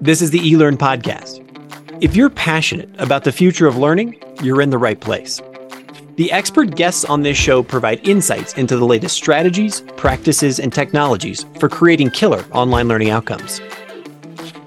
[0.00, 1.42] This is the eLearn Podcast.
[2.02, 5.40] If you're passionate about the future of learning, you're in the right place.
[6.16, 11.46] The expert guests on this show provide insights into the latest strategies, practices, and technologies
[11.58, 13.62] for creating killer online learning outcomes.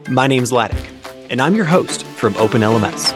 [0.10, 0.84] My name's Ladek,
[1.30, 3.12] and I'm your host from OpenLMS.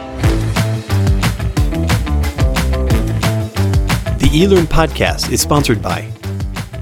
[4.20, 6.02] The eLearn Podcast is sponsored by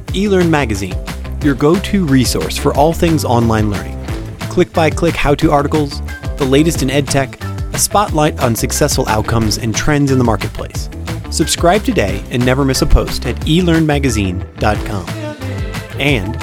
[0.08, 0.94] eLearn Magazine,
[1.42, 4.01] your go to resource for all things online learning.
[4.52, 6.02] Click by click how to articles,
[6.36, 7.40] the latest in EdTech,
[7.72, 10.90] a spotlight on successful outcomes and trends in the marketplace.
[11.30, 15.08] Subscribe today and never miss a post at elearnmagazine.com.
[15.98, 16.34] And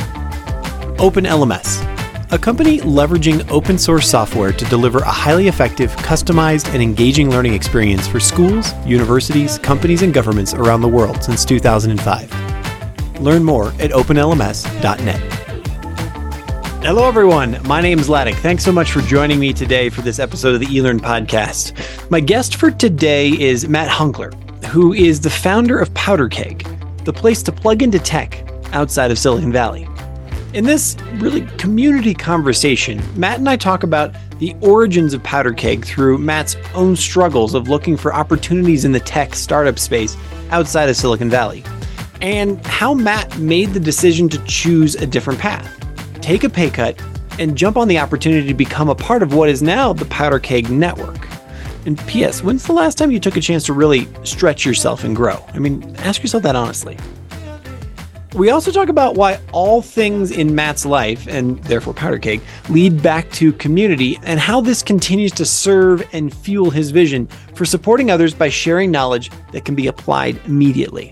[0.98, 7.30] OpenLMS, a company leveraging open source software to deliver a highly effective, customized, and engaging
[7.30, 13.22] learning experience for schools, universities, companies, and governments around the world since 2005.
[13.22, 15.49] Learn more at openlms.net.
[16.82, 17.62] Hello, everyone.
[17.68, 18.36] My name is Ladek.
[18.36, 21.74] Thanks so much for joining me today for this episode of the eLearn podcast.
[22.10, 27.44] My guest for today is Matt Hunckler, who is the founder of PowderKeg, the place
[27.44, 29.90] to plug into tech outside of Silicon Valley.
[30.54, 36.18] In this really community conversation, Matt and I talk about the origins of PowderKeg through
[36.18, 40.16] Matt's own struggles of looking for opportunities in the tech startup space
[40.50, 41.62] outside of Silicon Valley,
[42.22, 45.79] and how Matt made the decision to choose a different path
[46.22, 47.02] take a pay cut,
[47.40, 50.70] and jump on the opportunity to become a part of what is now the PowderKeg
[50.70, 51.28] network.
[51.86, 55.16] And P.S., when's the last time you took a chance to really stretch yourself and
[55.16, 55.44] grow?
[55.54, 56.98] I mean, ask yourself that honestly.
[58.36, 63.02] We also talk about why all things in Matt's life, and therefore Powder PowderKeg, lead
[63.02, 67.26] back to community and how this continues to serve and fuel his vision
[67.56, 71.12] for supporting others by sharing knowledge that can be applied immediately.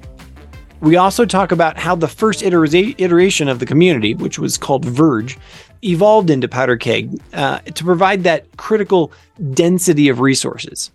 [0.80, 5.38] We also talk about how the first iteration of the community, which was called Verge,
[5.84, 9.12] evolved into PowderKeg uh, to provide that critical
[9.54, 10.92] density of resources,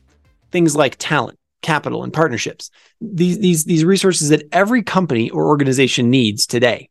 [0.51, 2.71] things like talent, capital, and partnerships.
[3.01, 6.89] These, these, these resources that every company or organization needs today.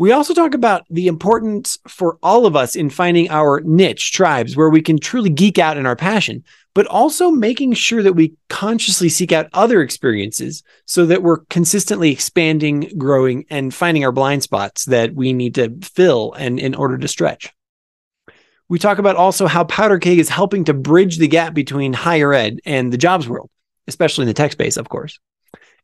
[0.00, 4.56] We also talk about the importance for all of us in finding our niche tribes
[4.56, 6.42] where we can truly geek out in our passion,
[6.74, 12.10] but also making sure that we consciously seek out other experiences so that we're consistently
[12.10, 16.96] expanding, growing, and finding our blind spots that we need to fill and in order
[16.96, 17.52] to stretch.
[18.70, 22.32] We talk about also how powder PowderKeg is helping to bridge the gap between higher
[22.32, 23.50] ed and the jobs world,
[23.86, 25.20] especially in the tech space, of course.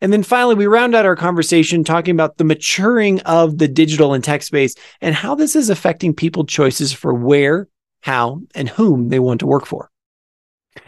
[0.00, 4.14] And then finally, we round out our conversation talking about the maturing of the digital
[4.14, 7.68] and tech space and how this is affecting people choices for where,
[8.02, 9.90] how, and whom they want to work for.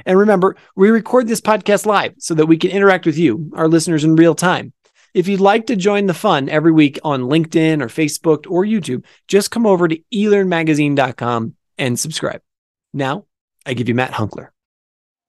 [0.05, 3.69] And remember, we record this podcast live so that we can interact with you, our
[3.69, 4.73] listeners, in real time.
[5.15, 9.05] If you'd like to join the fun every week on LinkedIn or Facebook or YouTube,
[9.27, 12.43] just come over to elearnmagazine.com and subscribe.
[12.93, 13.25] Now,
[13.65, 14.49] I give you Matt Hunckler.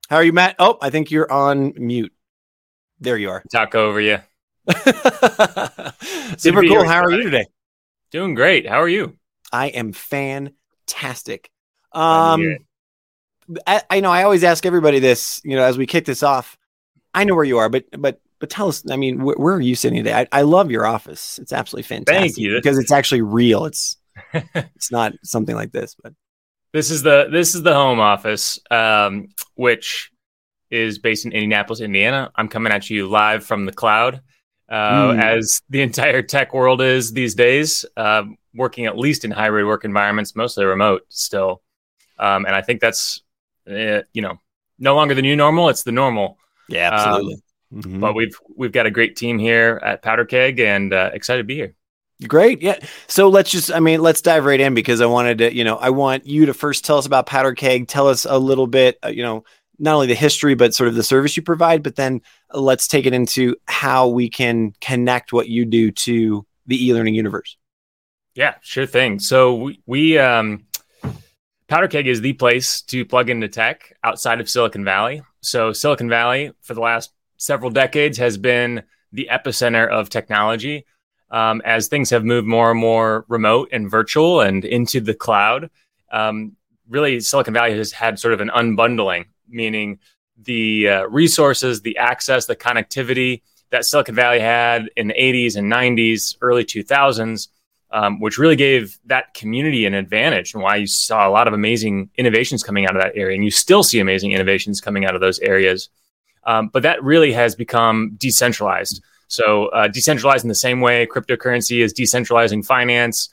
[0.10, 0.56] How are you, Matt?
[0.60, 2.14] Oh, I think you're on mute.
[3.00, 3.44] There you are.
[3.52, 4.20] Talk over you.
[6.38, 6.84] Super cool.
[6.86, 7.46] How are you today?
[8.12, 8.68] Doing great.
[8.68, 9.18] How are you?
[9.52, 11.50] I am fantastic.
[11.92, 12.58] Um,
[13.66, 16.58] I, I, know I always ask everybody this, you know, as we kick this off.
[17.14, 18.84] I know where you are, but but but tell us.
[18.90, 20.14] I mean, wh- where are you sitting today?
[20.14, 21.40] I, I love your office.
[21.40, 22.22] It's absolutely fantastic.
[22.22, 22.56] Thank you.
[22.56, 23.66] Because it's actually real.
[23.66, 23.98] It's
[24.34, 26.14] it's not something like this, but
[26.74, 30.12] this is the this is the home office, um, which
[30.72, 32.32] is based in Indianapolis, Indiana.
[32.36, 34.22] I'm coming at you live from the cloud,
[34.70, 35.22] uh, mm.
[35.22, 39.86] as the entire tech world is these days, uh, working at least in hybrid work
[39.86, 41.62] environments, mostly remote still.
[42.18, 43.22] Um, and I think that's,
[43.70, 44.40] uh, you know,
[44.78, 46.38] no longer the new normal; it's the normal.
[46.68, 47.36] Yeah, absolutely.
[47.74, 48.00] Um, mm-hmm.
[48.00, 51.46] But we've we've got a great team here at Powder Keg, and uh, excited to
[51.46, 51.74] be here.
[52.28, 52.62] Great.
[52.62, 52.78] Yeah.
[53.08, 55.78] So let's just, I mean, let's dive right in because I wanted to, you know,
[55.78, 57.88] I want you to first tell us about Powder Keg.
[57.88, 59.46] Tell us a little bit, uh, you know,
[59.80, 62.22] not only the history but sort of the service you provide but then
[62.54, 67.58] let's take it into how we can connect what you do to the e-learning universe.
[68.36, 69.20] Yeah sure thing.
[69.20, 70.66] So we, we um
[71.68, 75.22] powderkeg is the place to plug into tech outside of silicon valley.
[75.42, 80.86] So silicon valley for the last several decades has been the epicenter of technology
[81.32, 85.70] um, as things have moved more and more remote and virtual and into the cloud.
[86.12, 86.56] Um,
[86.90, 90.00] really silicon valley has had sort of an unbundling meaning
[90.42, 93.42] the uh, resources, the access, the connectivity
[93.72, 97.50] that Silicon Valley had in the 80s and 90s, early 2000s,
[97.92, 101.54] um, which really gave that community an advantage and why you saw a lot of
[101.54, 103.36] amazing innovations coming out of that area.
[103.36, 105.90] And you still see amazing innovations coming out of those areas.
[106.46, 109.04] Um, but that really has become decentralized.
[109.28, 113.30] So, uh, decentralized in the same way cryptocurrency is decentralizing finance.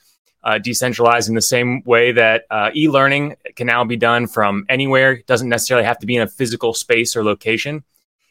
[0.47, 5.11] Uh, decentralized in the same way that uh, e-learning can now be done from anywhere.
[5.11, 7.83] It doesn't necessarily have to be in a physical space or location.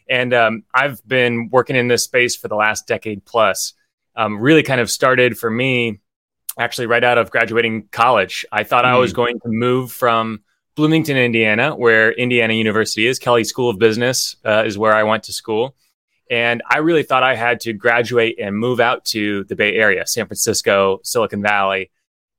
[0.08, 3.74] And um, I've been working in this space for the last decade plus.
[4.16, 6.00] Um, really, kind of started for me
[6.58, 8.46] actually right out of graduating college.
[8.50, 8.94] I thought mm.
[8.94, 9.16] I was hmm.
[9.16, 10.40] going to move from
[10.74, 13.18] Bloomington, Indiana, where Indiana University is.
[13.18, 15.74] Kelley School of Business uh, is where I went to school.
[16.30, 20.06] And I really thought I had to graduate and move out to the Bay Area,
[20.06, 21.90] San Francisco, Silicon Valley,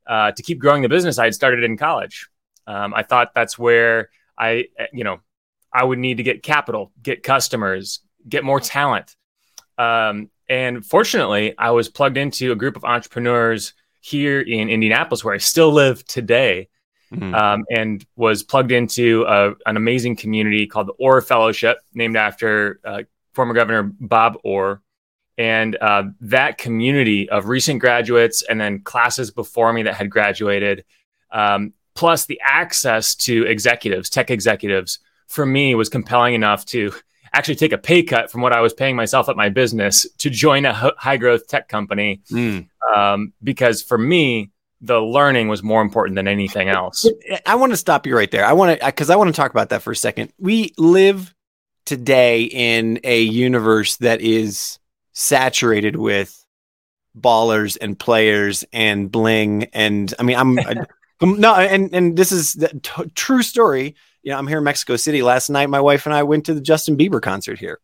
[0.08, 2.28] uh, to keep growing the business I had started in college.
[2.66, 5.20] Um, I thought that's where I, you know,
[5.72, 9.16] I would need to get capital, get customers, get more talent.
[9.78, 15.34] Um, and fortunately, I was plugged into a group of entrepreneurs here in Indianapolis, where
[15.34, 16.70] I still live today,
[17.12, 17.34] mm-hmm.
[17.36, 22.80] um, and was plugged into a, an amazing community called the Orr Fellowship, named after
[22.86, 23.04] uh,
[23.34, 24.82] former Governor Bob Orr.
[25.38, 30.84] And uh, that community of recent graduates and then classes before me that had graduated,
[31.32, 36.92] um, plus the access to executives, tech executives, for me was compelling enough to
[37.34, 40.30] actually take a pay cut from what I was paying myself at my business to
[40.30, 42.22] join a high growth tech company.
[42.32, 42.68] Mm.
[42.96, 44.52] Um, because for me,
[44.82, 47.06] the learning was more important than anything else.
[47.46, 48.46] I want to stop you right there.
[48.46, 50.32] I want to, because I want to talk about that for a second.
[50.40, 51.34] We live
[51.86, 54.80] today in a universe that is
[55.18, 56.46] saturated with
[57.18, 59.66] ballers and players and bling.
[59.74, 60.60] And I mean, I'm,
[61.40, 63.96] no, and, and this is the t- true story
[64.28, 65.22] you know, I'm here in Mexico City.
[65.22, 67.80] Last night, my wife and I went to the Justin Bieber concert here.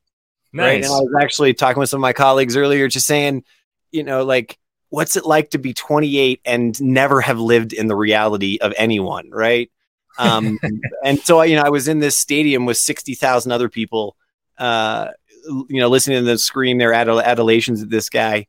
[0.51, 0.65] Nice.
[0.65, 0.75] Right?
[0.83, 3.45] And I was actually talking with some of my colleagues earlier, just saying,
[3.91, 4.59] you know, like,
[4.89, 9.29] what's it like to be 28 and never have lived in the reality of anyone,
[9.31, 9.71] right?
[10.19, 10.59] Um,
[11.05, 14.17] and so, you know, I was in this stadium with 60,000 other people,
[14.57, 15.11] uh,
[15.47, 18.47] you know, listening to them scream their adul- adulations of this guy.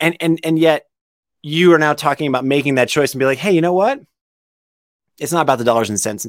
[0.00, 0.86] And, and, and yet
[1.42, 4.00] you are now talking about making that choice and be like, hey, you know what?
[5.18, 6.26] It's not about the dollars and cents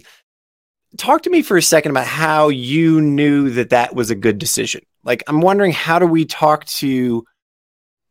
[0.98, 4.38] talk to me for a second about how you knew that that was a good
[4.38, 4.81] decision.
[5.04, 7.25] Like, I'm wondering how do we talk to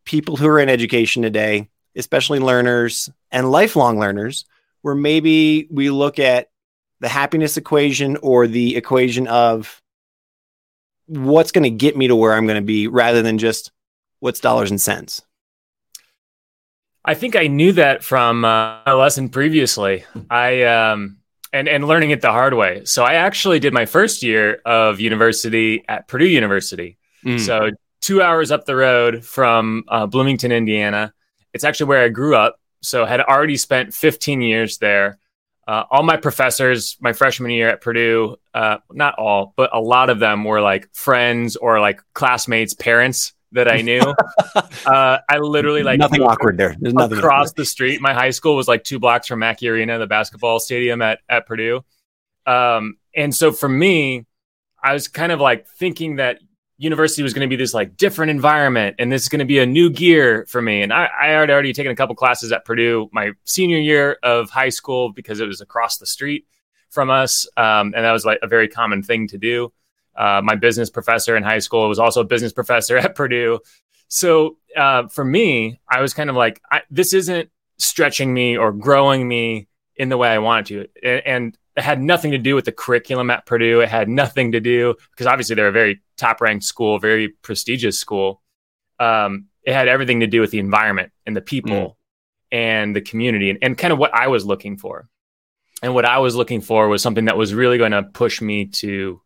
[0.05, 4.45] people who are in education today, especially learners and lifelong learners,
[4.83, 6.49] where maybe we look at
[7.01, 9.81] the happiness equation or the equation of
[11.07, 13.71] what's going to get me to where I'm going to be rather than just
[14.21, 15.23] what's dollars and cents.
[17.05, 20.05] I think I knew that from uh, a lesson previously.
[20.31, 21.19] I um,
[21.53, 22.85] and and learning it the hard way.
[22.85, 26.99] So I actually did my first year of university at Purdue University.
[27.25, 27.41] Mm.
[27.41, 27.71] So
[28.01, 31.13] two hours up the road from uh, Bloomington, Indiana.
[31.53, 32.57] It's actually where I grew up.
[32.83, 35.19] So had already spent 15 years there.
[35.67, 40.11] Uh, all my professors, my freshman year at Purdue, uh, not all, but a lot
[40.11, 44.01] of them were like friends or like classmates' parents that I knew.
[44.87, 46.77] uh, I literally like nothing awkward there.
[46.79, 47.57] There's nothing across awkward.
[47.57, 48.01] the street.
[48.01, 51.47] My high school was like two blocks from Mackey Arena, the basketball stadium at at
[51.47, 51.83] Purdue.
[52.47, 54.27] Um, and so for me,
[54.83, 56.41] I was kind of like thinking that
[56.77, 59.59] university was going to be this like different environment and this is going to be
[59.59, 60.83] a new gear for me.
[60.83, 64.51] And I, I had already taken a couple classes at Purdue my senior year of
[64.51, 66.47] high school because it was across the street
[66.91, 67.47] from us.
[67.57, 69.73] Um, and that was like a very common thing to do.
[70.17, 73.61] Uh, my business professor in high school was also a business professor at Purdue.
[74.09, 78.73] So uh, for me, I was kind of like, I, this isn't stretching me or
[78.73, 81.09] growing me in the way I wanted to.
[81.09, 83.81] And, and it had nothing to do with the curriculum at Purdue.
[83.81, 87.99] It had nothing to do because obviously they're a very top ranked school, very prestigious
[87.99, 88.43] school.
[89.01, 91.95] Um, it had everything to do with the environment and the people mm.
[92.53, 95.09] and the community and, and kind of what I was looking for.
[95.83, 98.67] And what I was looking for was something that was really going to push me
[98.67, 99.21] to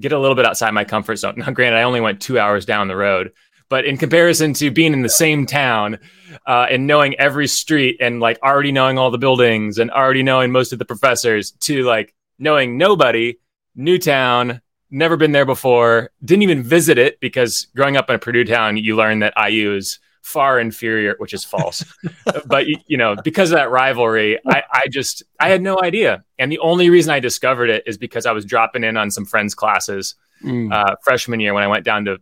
[0.00, 1.34] get a little bit outside my comfort zone.
[1.38, 3.32] Now, granted, I only went two hours down the road,
[3.68, 5.98] but in comparison to being in the same town
[6.46, 10.52] uh, and knowing every street and like already knowing all the buildings and already knowing
[10.52, 13.34] most of the professors to like knowing nobody,
[13.74, 18.18] new town, never been there before, didn't even visit it because growing up in a
[18.18, 21.84] Purdue town, you learn that IU is far inferior, which is false.
[22.46, 26.50] but you know, because of that rivalry, I, I just I had no idea, and
[26.50, 29.54] the only reason I discovered it is because I was dropping in on some friends'
[29.54, 30.72] classes mm.
[30.72, 32.18] uh, freshman year when I went down to,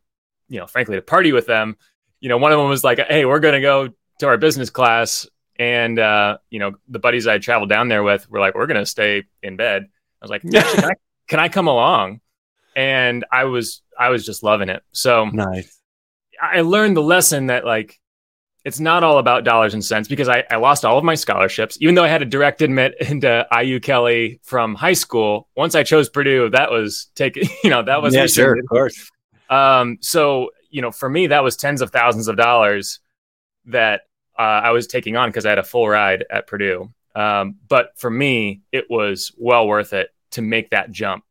[0.48, 1.76] you know, frankly, to party with them.
[2.20, 3.88] You know, one of them was like, "Hey, we're gonna go
[4.20, 8.28] to our business class," and uh, you know, the buddies I traveled down there with
[8.30, 9.88] were like, "We're gonna stay in bed."
[10.20, 10.92] I was like, can, I,
[11.28, 12.20] "Can I come along?"
[12.76, 14.82] And I was I was just loving it.
[14.92, 15.80] So nice.
[16.40, 18.00] I learned the lesson that like
[18.64, 21.76] it's not all about dollars and cents because I, I lost all of my scholarships,
[21.80, 25.48] even though I had a direct admit into IU Kelley from high school.
[25.56, 29.10] Once I chose Purdue, that was taken, you know, that was yeah, sure, of course.
[29.50, 32.98] Um, so you know, for me, that was tens of thousands of dollars
[33.66, 34.02] that
[34.36, 36.92] uh, I was taking on because I had a full ride at Purdue.
[37.14, 41.24] Um, but for me, it was well worth it to make that jump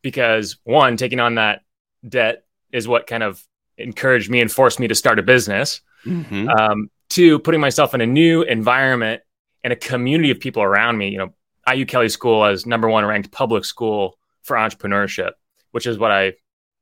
[0.00, 1.62] because one, taking on that
[2.08, 3.44] debt is what kind of
[3.76, 5.82] encouraged me and forced me to start a business.
[6.06, 6.48] Mm-hmm.
[6.48, 9.22] Um, two, putting myself in a new environment
[9.62, 11.10] and a community of people around me.
[11.10, 11.34] You know,
[11.70, 15.32] IU Kelley School as number one ranked public school for entrepreneurship,
[15.72, 16.34] which is what I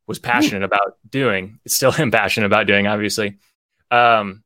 [0.07, 0.67] was passionate mm.
[0.67, 1.59] about doing.
[1.67, 3.39] Still am passionate about doing, obviously.
[3.91, 4.43] Um,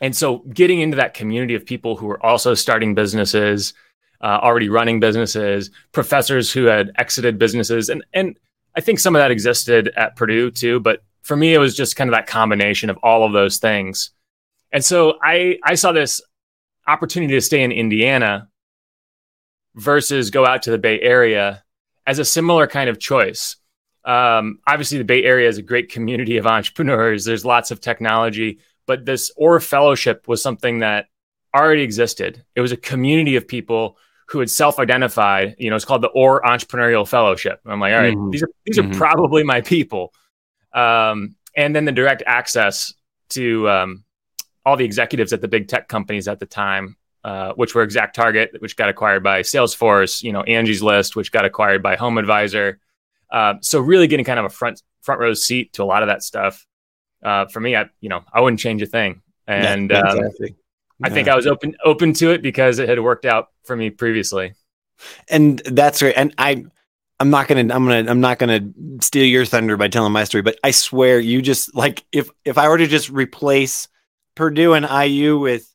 [0.00, 3.72] and so getting into that community of people who are also starting businesses,
[4.20, 8.38] uh, already running businesses, professors who had exited businesses, and and
[8.74, 10.80] I think some of that existed at Purdue too.
[10.80, 14.10] But for me, it was just kind of that combination of all of those things.
[14.70, 16.20] And so I I saw this
[16.86, 18.48] opportunity to stay in Indiana
[19.74, 21.64] versus go out to the Bay Area
[22.06, 23.56] as a similar kind of choice.
[24.06, 27.24] Um, obviously, the Bay Area is a great community of entrepreneurs.
[27.24, 31.06] There's lots of technology, but this Orr Fellowship was something that
[31.54, 32.44] already existed.
[32.54, 33.98] It was a community of people
[34.28, 35.56] who had self-identified.
[35.58, 37.60] You know, it's called the Orr Entrepreneurial Fellowship.
[37.66, 38.30] I'm like, all right, mm-hmm.
[38.30, 38.92] these are these mm-hmm.
[38.92, 40.12] are probably my people.
[40.72, 42.92] Um, and then the direct access
[43.30, 44.04] to um,
[44.64, 48.14] all the executives at the big tech companies at the time, uh, which were Exact
[48.14, 50.22] Target, which got acquired by Salesforce.
[50.22, 52.78] You know, Angie's List, which got acquired by Home Advisor.
[53.30, 56.08] Uh, so really getting kind of a front front row seat to a lot of
[56.08, 56.66] that stuff
[57.26, 60.48] uh, for me, I you know I wouldn't change a thing, and yeah, um, yeah.
[61.02, 63.90] I think I was open open to it because it had worked out for me
[63.90, 64.54] previously.
[65.28, 66.14] And that's right.
[66.16, 66.64] And I
[67.18, 68.60] I'm not gonna I'm gonna I'm not gonna
[69.00, 72.58] steal your thunder by telling my story, but I swear you just like if if
[72.58, 73.88] I were to just replace
[74.34, 75.70] Purdue and IU with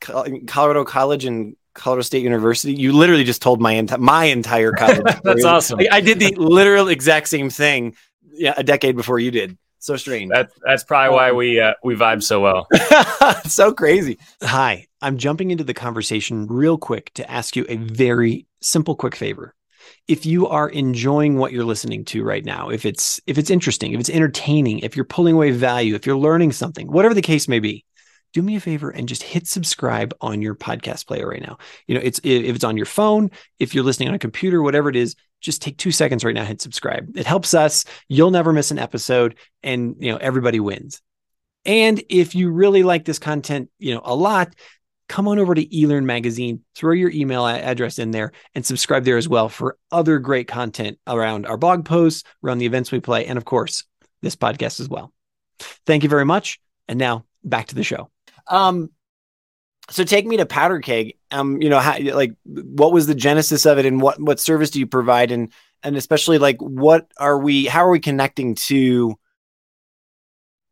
[0.00, 5.02] Colorado College and Colorado State University, you literally just told my entire my entire college.
[5.24, 5.80] That's awesome.
[5.80, 7.94] I, I did the literal exact same thing,
[8.32, 9.56] yeah, a decade before you did.
[9.78, 10.30] So strange.
[10.32, 12.66] That's that's probably why we uh, we vibe so well.
[13.44, 14.18] so crazy.
[14.42, 19.14] Hi, I'm jumping into the conversation real quick to ask you a very simple, quick
[19.14, 19.54] favor.
[20.08, 23.92] If you are enjoying what you're listening to right now, if it's if it's interesting,
[23.92, 27.46] if it's entertaining, if you're pulling away value, if you're learning something, whatever the case
[27.46, 27.84] may be,
[28.36, 31.56] do me a favor and just hit subscribe on your podcast player right now.
[31.86, 34.90] You know, it's if it's on your phone, if you're listening on a computer, whatever
[34.90, 37.16] it is, just take two seconds right now, hit subscribe.
[37.16, 37.86] It helps us.
[38.08, 41.00] You'll never miss an episode, and you know everybody wins.
[41.64, 44.54] And if you really like this content, you know a lot,
[45.08, 49.16] come on over to eLearn Magazine, throw your email address in there, and subscribe there
[49.16, 53.24] as well for other great content around our blog posts, around the events we play,
[53.24, 53.84] and of course
[54.20, 55.10] this podcast as well.
[55.86, 56.60] Thank you very much.
[56.86, 58.10] And now back to the show.
[58.48, 58.90] Um,
[59.90, 61.16] so take me to powder keg.
[61.30, 64.70] Um you know how like what was the genesis of it and what what service
[64.70, 65.30] do you provide?
[65.30, 69.16] And and especially like what are we how are we connecting to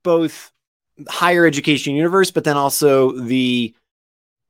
[0.03, 0.51] both
[1.09, 3.75] higher education universe but then also the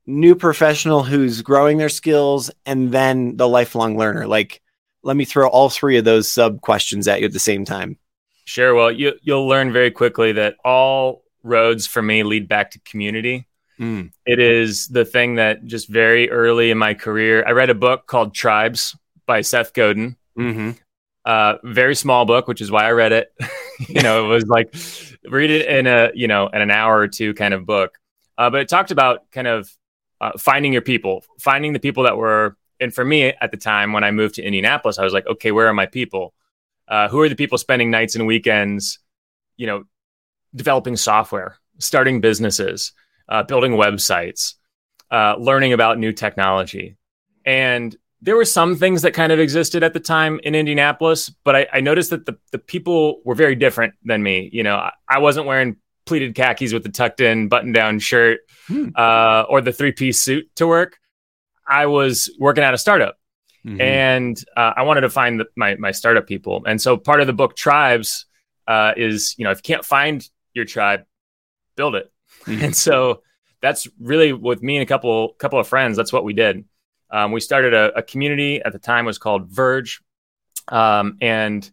[0.07, 4.27] new professional who's growing their skills and then the lifelong learner?
[4.27, 4.63] Like
[5.03, 7.99] let me throw all three of those sub questions at you at the same time.
[8.47, 8.75] Sure.
[8.75, 13.47] Well you you'll learn very quickly that all roads for me lead back to community
[13.79, 14.13] Mm.
[14.25, 18.07] It is the thing that just very early in my career, I read a book
[18.07, 18.97] called Tribes
[19.27, 20.17] by Seth Godin.
[20.39, 20.73] Mm-hmm.
[21.25, 23.33] Uh, very small book, which is why I read it.
[23.89, 24.75] you know, it was like
[25.29, 27.99] read it in a you know in an hour or two kind of book.
[28.37, 29.71] Uh, but it talked about kind of
[30.21, 32.57] uh, finding your people, finding the people that were.
[32.81, 35.53] And for me at the time when I moved to Indianapolis, I was like, okay,
[35.53, 36.35] where are my people?
[36.89, 38.99] Uh, who are the people spending nights and weekends?
[39.57, 39.85] You know,
[40.55, 42.93] developing software, starting businesses
[43.29, 44.55] uh, building websites,
[45.11, 46.97] uh, learning about new technology.
[47.45, 51.57] And there were some things that kind of existed at the time in Indianapolis, but
[51.57, 54.49] I, I noticed that the, the people were very different than me.
[54.53, 58.41] You know, I, I wasn't wearing pleated khakis with the tucked in button down shirt
[58.67, 58.89] hmm.
[58.95, 60.99] uh, or the three piece suit to work.
[61.67, 63.17] I was working at a startup.
[63.67, 63.81] Mm-hmm.
[63.81, 67.27] And uh, I wanted to find the, my my startup people, and so part of
[67.27, 68.27] the book Tribes
[68.69, 71.05] uh, is you know if you can't find your tribe,
[71.77, 72.11] build it.
[72.47, 72.65] Mm-hmm.
[72.65, 73.23] And so
[73.61, 75.97] that's really with me and a couple couple of friends.
[75.97, 76.65] That's what we did.
[77.11, 80.03] Um, we started a, a, community at the time was called Verge,
[80.69, 81.71] um, and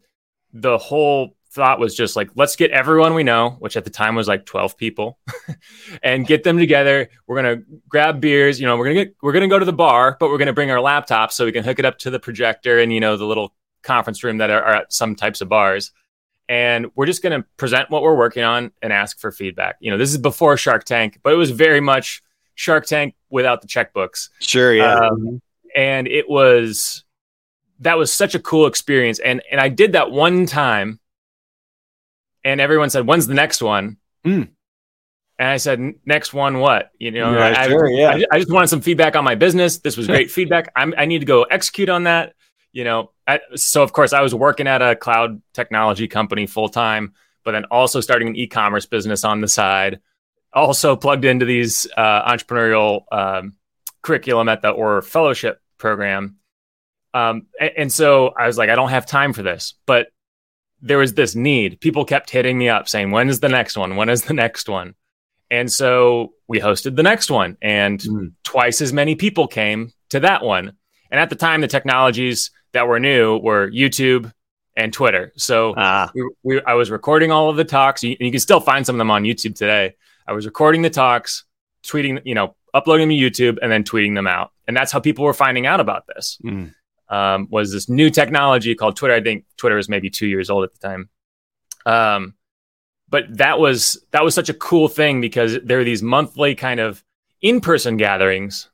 [0.54, 4.16] the whole thought was just like let's get everyone we know, which at the time
[4.16, 5.20] was like twelve people,
[6.04, 7.10] and get them together.
[7.28, 8.62] We're gonna grab beers.
[8.62, 10.72] You know, we're gonna get, we're gonna go to the bar, but we're gonna bring
[10.72, 13.26] our laptops so we can hook it up to the projector and you know the
[13.26, 15.92] little conference room that are, are at some types of bars
[16.50, 19.78] and we're just going to present what we're working on and ask for feedback.
[19.80, 22.24] You know, this is before Shark Tank, but it was very much
[22.56, 24.30] Shark Tank without the checkbooks.
[24.40, 24.96] Sure, yeah.
[24.96, 25.42] Um,
[25.76, 27.04] and it was
[27.80, 31.00] that was such a cool experience, and and I did that one time,
[32.44, 34.50] and everyone said, "When's the next one?" Mm.
[35.40, 36.92] And I said, next one, what?
[37.00, 38.12] You know, Yeah, I, sure, yeah.
[38.12, 39.80] I, I just wanted some feedback on my business.
[39.80, 40.72] This was great feedback.
[40.76, 42.36] I'm, I need to go execute on that.
[42.74, 46.70] You know, I, so of course I was working at a cloud technology company full
[46.70, 47.14] time,
[47.44, 50.00] but then also starting an e-commerce business on the side.
[50.54, 53.56] Also plugged into these uh, entrepreneurial um,
[54.02, 56.38] curriculum at the Orr fellowship program.
[57.14, 60.08] Um, and, and so I was like, I don't have time for this, but
[60.82, 61.80] there was this need.
[61.80, 63.96] People kept hitting me up saying, when is the next one?
[63.96, 64.96] When is the next one?
[65.50, 68.32] And so we hosted the next one, and Mm.
[68.44, 70.74] twice as many people came to that one.
[71.12, 74.32] And at the time, the technologies that were new were YouTube
[74.76, 75.32] and Twitter.
[75.36, 78.04] So Ah, we, we, I was recording all of the talks.
[78.04, 79.96] You, you can still find some of them on YouTube today.
[80.28, 81.44] I was recording the talks,
[81.84, 84.52] tweeting, you know, uploading them to YouTube, and then tweeting them out.
[84.68, 86.38] And that's how people were finding out about this.
[86.44, 86.74] mm.
[87.10, 89.14] Um, was this new technology called Twitter?
[89.14, 91.10] I think Twitter was maybe two years old at the time.
[91.86, 92.36] Um,
[93.10, 96.80] but that was that was such a cool thing because there were these monthly kind
[96.80, 97.04] of
[97.42, 98.70] in-person gatherings,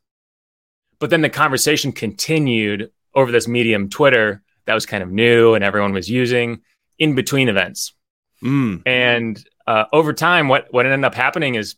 [1.00, 5.64] but then the conversation continued over this medium Twitter that was kind of new and
[5.64, 6.62] everyone was using
[7.00, 7.94] in between events.
[8.44, 8.84] Mm.
[8.86, 11.76] And uh, over time, what what ended up happening is,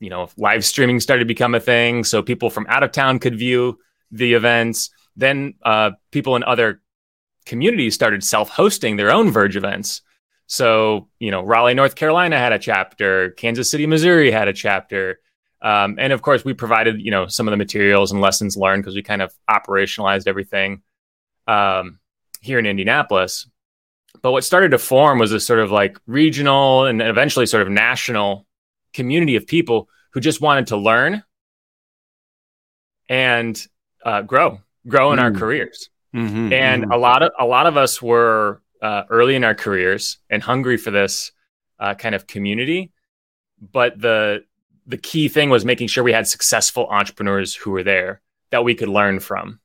[0.00, 3.18] you know, live streaming started to become a thing, so people from out of town
[3.18, 3.78] could view
[4.10, 4.90] the events.
[5.14, 6.80] Then uh, people in other
[7.44, 10.00] communities started self-hosting their own Verge events.
[10.46, 15.20] So you know, Raleigh, North Carolina had a chapter, Kansas City, Missouri had a chapter,
[15.62, 18.82] um, and of course, we provided you know some of the materials and lessons learned
[18.82, 20.82] because we kind of operationalized everything
[21.46, 21.98] um,
[22.40, 23.46] here in Indianapolis.
[24.22, 27.68] But what started to form was a sort of like regional and eventually sort of
[27.68, 28.46] national
[28.94, 31.22] community of people who just wanted to learn
[33.08, 33.66] and
[34.04, 35.38] uh, grow, grow in our Mm.
[35.38, 35.90] careers.
[36.14, 36.94] Mhm, And mhm.
[36.94, 40.76] a lot of a lot of us were uh, early in our careers and hungry
[40.76, 41.32] for this
[41.78, 42.92] uh, kind of community.
[43.60, 44.44] But the
[44.88, 48.74] the key thing was making sure we had successful entrepreneurs who were there that we
[48.74, 49.60] could learn from.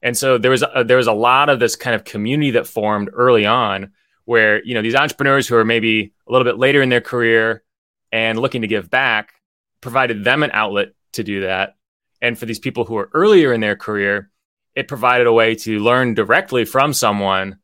[0.00, 2.68] And so there was a, there was a lot of this kind of community that
[2.68, 3.92] formed early on,
[4.24, 7.64] where you know these entrepreneurs who are maybe a little bit later in their career
[8.12, 9.32] and looking to give back
[9.80, 11.74] provided them an outlet to do that.
[12.22, 14.30] And for these people who are earlier in their career,
[14.74, 17.58] it provided a way to learn directly from someone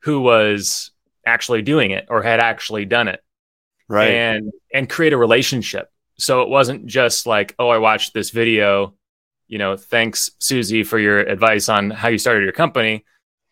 [0.00, 0.90] who was
[1.24, 3.22] actually doing it or had actually done it
[3.88, 4.10] right.
[4.10, 5.88] and and create a relationship
[6.22, 8.94] so it wasn't just like oh i watched this video
[9.48, 13.04] you know thanks susie for your advice on how you started your company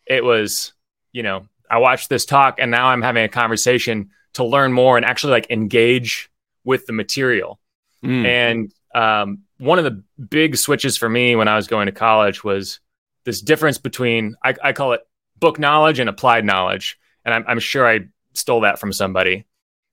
[0.07, 0.73] it was
[1.11, 4.97] you know i watched this talk and now i'm having a conversation to learn more
[4.97, 6.29] and actually like engage
[6.63, 7.59] with the material
[8.03, 8.25] Mm.
[8.25, 12.43] and um, one of the big switches for me when I was going to college
[12.43, 12.79] was
[13.25, 15.01] this difference between I, I call it
[15.37, 16.97] book knowledge and applied knowledge.
[17.23, 19.45] And I'm, I'm sure I stole that from somebody.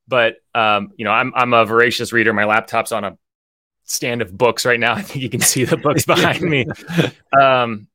[0.09, 2.33] But um, you know, I'm I'm a voracious reader.
[2.33, 3.19] My laptop's on a
[3.85, 4.95] stand of books right now.
[4.95, 6.67] I think you can see the books behind me.
[7.39, 7.89] Um,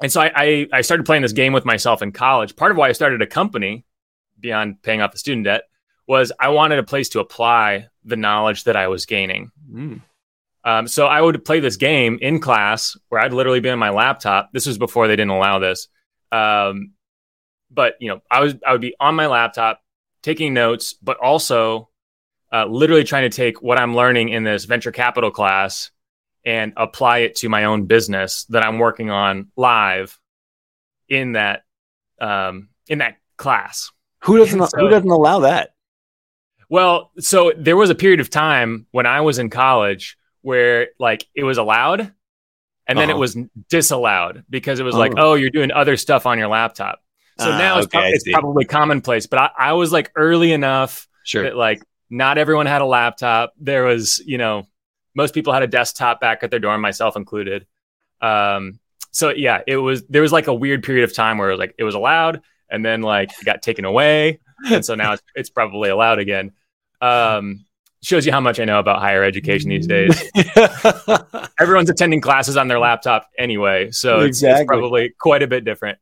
[0.00, 2.56] and so I, I I started playing this game with myself in college.
[2.56, 3.84] Part of why I started a company
[4.40, 5.64] beyond paying off the student debt
[6.08, 9.52] was I wanted a place to apply the knowledge that I was gaining.
[9.70, 10.00] Mm.
[10.64, 13.90] Um, so I would play this game in class where I'd literally be on my
[13.90, 14.50] laptop.
[14.52, 15.88] This was before they didn't allow this.
[16.30, 16.92] Um,
[17.70, 19.82] but you know, I was I would be on my laptop
[20.22, 21.88] taking notes, but also
[22.52, 25.90] uh, literally trying to take what I'm learning in this venture capital class
[26.44, 30.18] and apply it to my own business that I'm working on live
[31.08, 31.62] in that
[32.20, 33.90] um, in that class.
[34.24, 35.70] Who doesn't so- who doesn't allow that?
[36.68, 41.26] Well, so there was a period of time when I was in college where like
[41.34, 42.12] it was allowed
[42.86, 43.20] and then it Uh-huh.
[43.20, 43.36] was
[43.68, 45.32] disallowed because it was like, Oh.
[45.32, 47.00] oh, you're doing other stuff on your laptop.
[47.44, 50.10] So Ah, now it's, okay, I prob- it's probably commonplace, but I, I was like
[50.16, 51.44] early enough Sure.
[51.44, 53.52] that like not everyone had a laptop.
[53.58, 54.66] There was, you know,
[55.14, 57.66] most people had a desktop back at their dorm, myself included.
[58.20, 58.78] Um,
[59.10, 61.58] so yeah, it was there was like a weird period of time where it was
[61.58, 64.40] like it was allowed and then like it got taken away.
[64.70, 66.52] And so now it's it's probably allowed again.
[67.00, 67.64] Um,
[68.02, 70.22] shows you how much I know about higher education these days.
[71.60, 75.98] Everyone's attending classes on their laptop anyway, so it's, it's probably quite a bit different.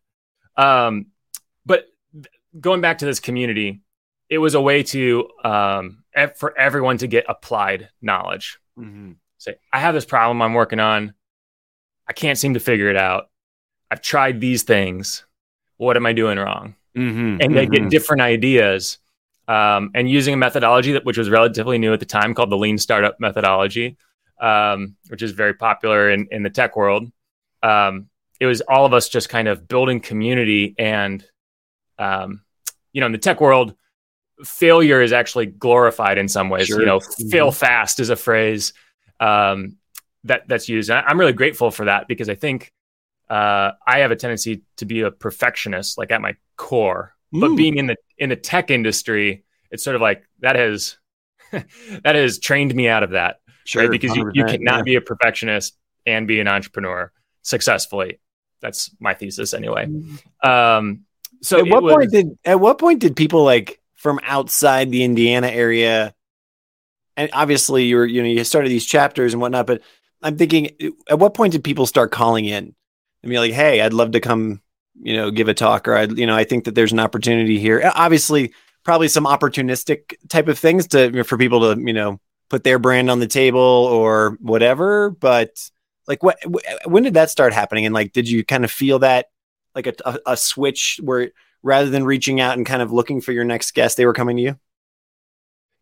[0.56, 1.06] Um,
[2.58, 3.80] going back to this community,
[4.28, 6.04] it was a way to um,
[6.36, 8.58] for everyone to get applied knowledge.
[8.78, 9.16] Mhm.
[9.38, 11.14] Say, I have this problem I'm working on.
[12.08, 13.30] I can't seem to figure it out.
[13.90, 15.24] I've tried these things.
[15.76, 16.74] What am I doing wrong?
[16.96, 17.38] Mhm.
[17.40, 17.72] and they Mhm.
[17.72, 18.98] get different ideas.
[19.46, 22.56] Um, and using a methodology that which was relatively new at the time called the
[22.58, 23.96] lean startup methodology,
[24.40, 27.10] um, which is very popular in, in the tech world.
[27.62, 28.08] Um,
[28.40, 31.24] it was all of us just kind of building community and
[32.00, 32.42] um,
[32.92, 33.74] you know in the tech world
[34.44, 36.66] failure is actually glorified in some ways.
[36.66, 36.80] Sure.
[36.80, 37.30] You know, Mhm.
[37.30, 38.72] fail fast is a phrase
[39.20, 39.76] um,
[40.24, 40.88] that that's used.
[40.90, 42.72] And I- I'm really grateful for that because I think
[43.28, 47.14] uh, I have a tendency to be a perfectionist, like at my core.
[47.32, 47.56] But Mm.
[47.56, 50.96] being in the in the tech industry, it's sort of like that has
[51.52, 53.90] that has trained me out of that Sure, right?
[53.90, 54.82] Because you, you cannot yeah.
[54.82, 58.18] be a perfectionist and be an entrepreneur successfully.
[58.62, 59.86] That's my thesis anyway.
[60.42, 61.04] Um,
[61.42, 65.04] so at what was- point did at what point did people like from outside the
[65.04, 66.14] Indiana area
[67.16, 69.82] and obviously you were you know you started these chapters and whatnot but
[70.22, 70.70] I'm thinking
[71.08, 72.74] at what point did people start calling in
[73.22, 74.60] and be like hey I'd love to come
[75.02, 77.58] you know give a talk or I you know I think that there's an opportunity
[77.58, 77.90] here.
[77.94, 78.52] Obviously
[78.84, 83.10] probably some opportunistic type of things to for people to you know put their brand
[83.10, 85.70] on the table or whatever but
[86.10, 86.38] like what
[86.86, 87.86] when did that start happening?
[87.86, 89.26] And like did you kind of feel that
[89.74, 91.30] like a, a, a switch where
[91.62, 94.36] rather than reaching out and kind of looking for your next guest, they were coming
[94.36, 94.58] to you?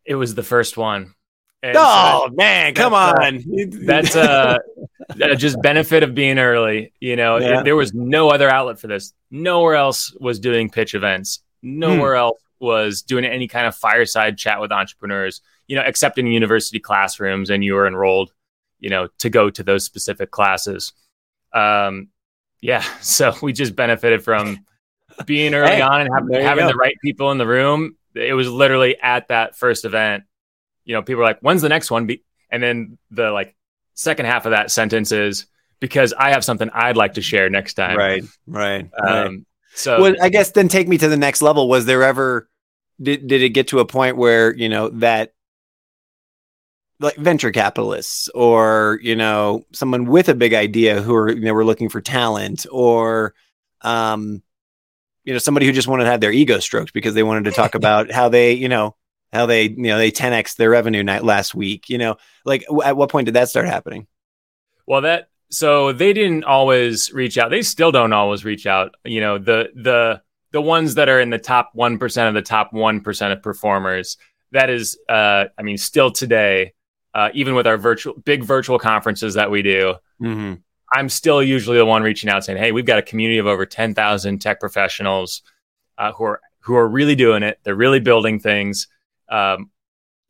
[0.05, 1.15] it was the first one.
[1.63, 3.45] And oh man, come uh, on!
[3.85, 4.57] that's uh,
[5.23, 6.93] uh, just benefit of being early.
[7.01, 7.63] You know, Yeah.
[7.63, 9.13] There was no other outlet for this.
[9.31, 11.41] Nowhere else was doing pitch events.
[11.63, 12.21] Nowhere Hmm.
[12.21, 15.43] else was doing any kind of fireside chat with entrepreneurs.
[15.67, 18.33] You know, except in university classrooms, and you were enrolled.
[18.81, 20.93] You know, to go to those specific classes.
[21.53, 22.09] Um,
[22.61, 24.65] yeah, so we just benefited from
[25.27, 27.97] being early Hey, on and have, having the right people in the room.
[28.15, 30.25] It was literally at that first event.
[30.85, 33.55] You know, people were like, "When's the next one?" Be- and then the like
[33.95, 35.47] second half of that sentence is
[35.81, 37.97] because I have something I'd like to share next time.
[37.97, 38.91] right, right.
[39.01, 39.25] right.
[39.27, 41.69] Um, so well, I guess then take me to the next level.
[41.69, 42.49] Was there ever
[43.01, 45.33] did did it get to a point where you know that
[47.01, 51.53] like venture capitalists or you know someone with a big idea who are you know
[51.55, 53.35] were looking for talent or
[53.83, 54.43] um
[55.25, 57.53] you know somebody who just wanted to have their ego stroked because they wanted to
[57.53, 58.97] talk about how they you know
[59.33, 62.83] how they you know they 10x their revenue night last week you know like w-
[62.83, 64.07] at what point did that start happening
[64.87, 67.51] Well, that so they didn't always reach out.
[67.51, 68.95] They still don't always reach out.
[69.05, 72.47] You know, the the the ones that are in the top one percent of the
[72.47, 74.17] top one percent of performers.
[74.53, 76.73] That is, uh, I mean, still today,
[77.19, 80.55] uh, even with our virtual big virtual conferences that we do, mm-hmm.
[80.93, 83.67] I'm still usually the one reaching out saying, "Hey, we've got a community of over
[83.67, 85.43] ten thousand tech professionals
[85.99, 87.59] uh, who are who are really doing it.
[87.65, 88.87] They're really building things.
[89.29, 89.71] Um,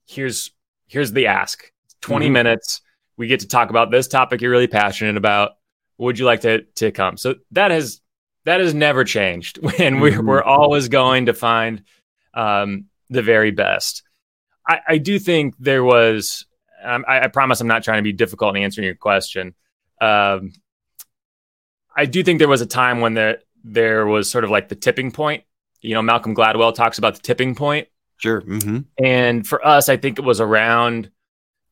[0.07, 0.51] here's
[0.87, 1.71] here's the ask:
[2.01, 2.33] 20 Mhm.
[2.33, 2.81] minutes.
[3.19, 5.53] We get to talk about this topic you're really passionate about.
[5.99, 7.19] Would you like to to come?
[7.19, 8.01] So that has
[8.47, 10.27] that has never changed, and we're Mhm.
[10.27, 11.83] we're always going to find
[12.33, 14.03] um, the very best.
[14.67, 16.47] I, I do think there was.
[16.83, 19.55] Um, I, I promise I'm not trying to be difficult in answering your question.
[20.01, 20.53] Um,
[21.97, 24.77] I do think there was a time when there there was sort of like the
[24.77, 25.45] tipping point.
[25.81, 27.89] You know, Malcolm Gladwell talks about the tipping point,
[28.19, 28.81] sure mm-hmm.
[29.05, 31.11] and for us, I think it was around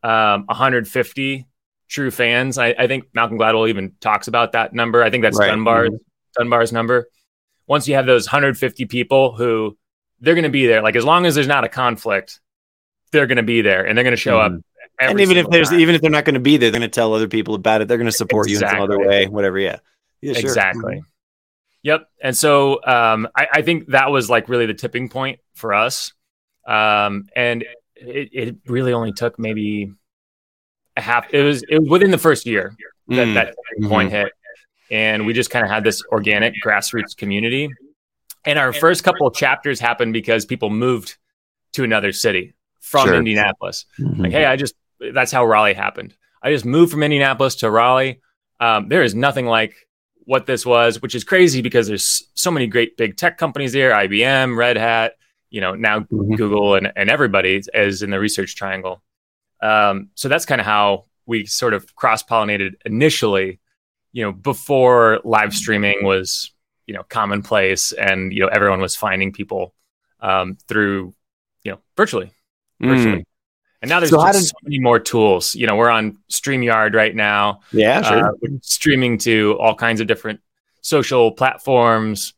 [0.03, 1.47] um, 150
[1.89, 2.59] true fans.
[2.59, 5.03] I, I think Malcolm Gladwell even talks about that number.
[5.03, 5.49] I think that's Right.
[5.51, 5.91] Dunbar's
[6.37, 7.09] Dunbar's number.
[7.67, 9.77] Once you have those 150 people who
[10.21, 12.41] they're going to be there, like as long as there's not a conflict,
[13.13, 14.53] they're going to be there and they're going to show up.
[15.01, 15.81] And even if there's time.
[15.81, 17.83] even if they're not going to be there, they're going to tell other people about
[17.83, 17.89] it.
[17.89, 19.59] They're going to support you in some other way, whatever.
[19.59, 19.79] Yeah,
[20.23, 20.41] yeah, sure.
[20.43, 21.03] Exactly.
[21.83, 22.09] Yep.
[22.23, 26.13] And so um, I, I think that was like really the tipping point for us.
[26.67, 27.63] Um, and
[27.95, 29.93] it, it really only took maybe
[30.97, 31.33] a half.
[31.33, 32.75] It was it was within the first year
[33.09, 33.35] that Mm.
[33.35, 34.33] that tipping point hit,
[34.91, 37.69] and we just kind of had this organic grassroots community.
[38.45, 41.17] And our first couple of chapters happened because people moved
[41.73, 43.15] to another city from Sure.
[43.17, 44.19] Indianapolis Mhm.
[44.21, 44.75] like hey i just
[45.13, 48.21] that's how raleigh happened i just moved from indianapolis to raleigh
[48.61, 49.75] um, there is nothing like
[50.25, 53.93] what this was which is crazy because there's so many great big tech companies there
[53.93, 55.15] ibm red hat
[55.51, 56.37] you know now Mhm.
[56.37, 59.03] google and, and everybody is in the research triangle
[59.63, 63.61] um, so that's kind of how we sort of cross-pollinated initially
[64.13, 66.53] you know before live streaming was
[66.87, 69.75] you know commonplace and you know everyone was finding people
[70.21, 71.15] um, through
[71.65, 72.33] you know virtually
[72.81, 73.19] virtually.
[73.21, 73.25] Mm.
[73.83, 75.55] And now there's So just so many more tools.
[75.55, 78.29] You know, we're on StreamYard right now, Yeah, sure.
[78.29, 80.41] uh, streaming to all kinds of different
[80.83, 82.33] social platforms.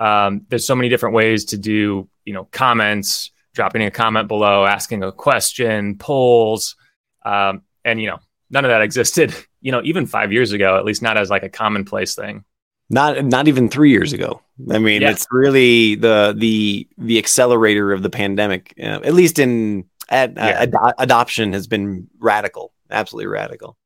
[0.00, 4.64] Um, there's so many different ways to do, you know, comments, dropping a comment below,
[4.66, 6.76] asking a question, polls,
[7.24, 8.18] um, and you know,
[8.50, 9.34] none of that existed.
[9.64, 12.42] You know, even five years ago, at least not as like a commonplace thing.
[12.90, 14.42] not not even three years ago.
[14.68, 15.12] I mean, Yeah.
[15.12, 18.74] it's really the the the accelerator of the pandemic.
[18.76, 20.62] Uh, at least in ad, uh, Yeah.
[20.62, 23.76] ado- adoption has been radical, absolutely radical.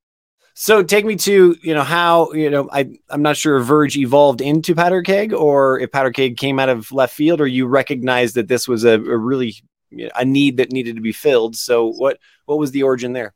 [0.58, 3.96] So take me to you know how you know I I'm not sure if Verge
[3.98, 7.66] evolved into Powder Keg or if Powder Keg came out of left field or you
[7.66, 9.54] recognized that this was a, a really
[9.90, 11.56] you know, a need that needed to be filled.
[11.56, 13.34] So what what was the origin there?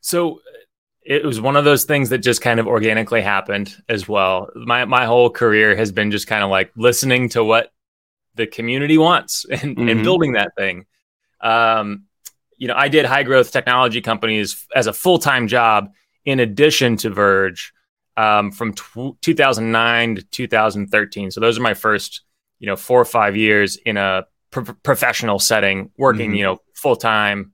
[0.00, 0.40] So
[1.02, 4.48] it was one of those things that just kind of organically happened as well.
[4.54, 7.72] My my whole career has been just kind of like listening to what
[8.36, 9.88] the community wants and, mm-hmm.
[9.88, 10.86] and building that thing.
[11.40, 12.04] Um,
[12.56, 15.92] you know, I did high growth technology companies as a full time job
[16.24, 17.72] in addition to Verge
[18.16, 21.30] um, from tw- 2009 to 2013.
[21.30, 22.22] So those are my first,
[22.58, 26.36] you know, four or five years in a pro- professional setting, working, mm-hmm.
[26.36, 27.52] you know, full time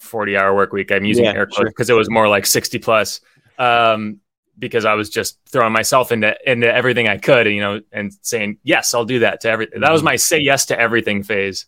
[0.00, 0.92] 40 hour work week.
[0.92, 1.96] I'm using yeah, air quotes because sure.
[1.96, 3.20] it was more like 60 plus.
[3.58, 4.20] Um,
[4.56, 8.58] because I was just throwing myself into into everything I could, you know, and saying
[8.62, 9.80] yes, I'll do that to everything.
[9.80, 10.06] That was mm-hmm.
[10.06, 11.66] my say yes to everything phase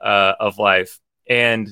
[0.00, 1.68] uh, of life, and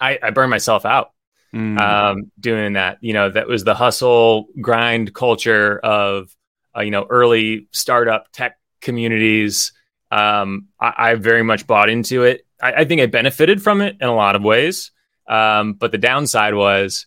[0.00, 1.12] I, I burned myself out
[1.54, 1.78] mm.
[1.80, 2.98] um, doing that.
[3.00, 6.34] You know, that was the hustle grind culture of
[6.76, 9.72] uh, you know early startup tech communities.
[10.10, 12.44] Um, I, I, very much bought into it.
[12.60, 14.90] I, I think I benefited from it in a lot of ways.
[15.28, 17.06] Um, but the downside was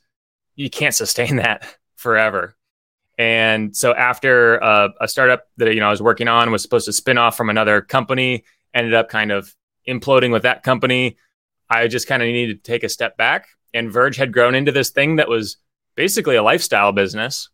[0.56, 2.56] you can't sustain that forever.
[3.18, 6.86] And so after uh, a startup that you know I was working on was supposed
[6.86, 8.44] to spin off from another company,
[8.74, 9.54] ended up kind of
[9.88, 11.18] imploding with that company.
[11.70, 13.48] I just kind of needed to take a step back.
[13.74, 15.58] And Verge had grown into this thing that was
[15.96, 17.50] basically a lifestyle business.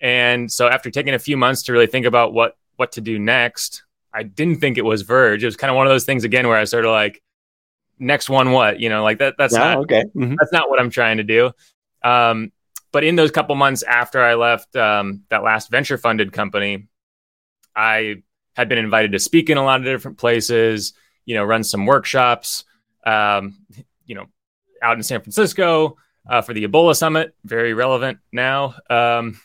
[0.00, 3.18] And so after taking a few months to really think about what what to do
[3.18, 3.82] next,
[4.14, 5.42] I didn't think it was Verge.
[5.42, 7.22] It was kind of one of those things again where I sort of like
[8.00, 10.34] next one what you know like that that's yeah, not okay mm-hmm.
[10.38, 11.50] that's not what i'm trying to do
[12.02, 12.50] um,
[12.92, 16.88] but in those couple months after i left um, that last venture funded company
[17.76, 18.16] i
[18.56, 20.94] had been invited to speak in a lot of different places
[21.30, 22.64] you know run some workshops
[23.06, 23.56] um,
[24.04, 24.26] you know
[24.82, 25.96] out in san francisco
[26.28, 29.40] uh, for the ebola summit very relevant now um,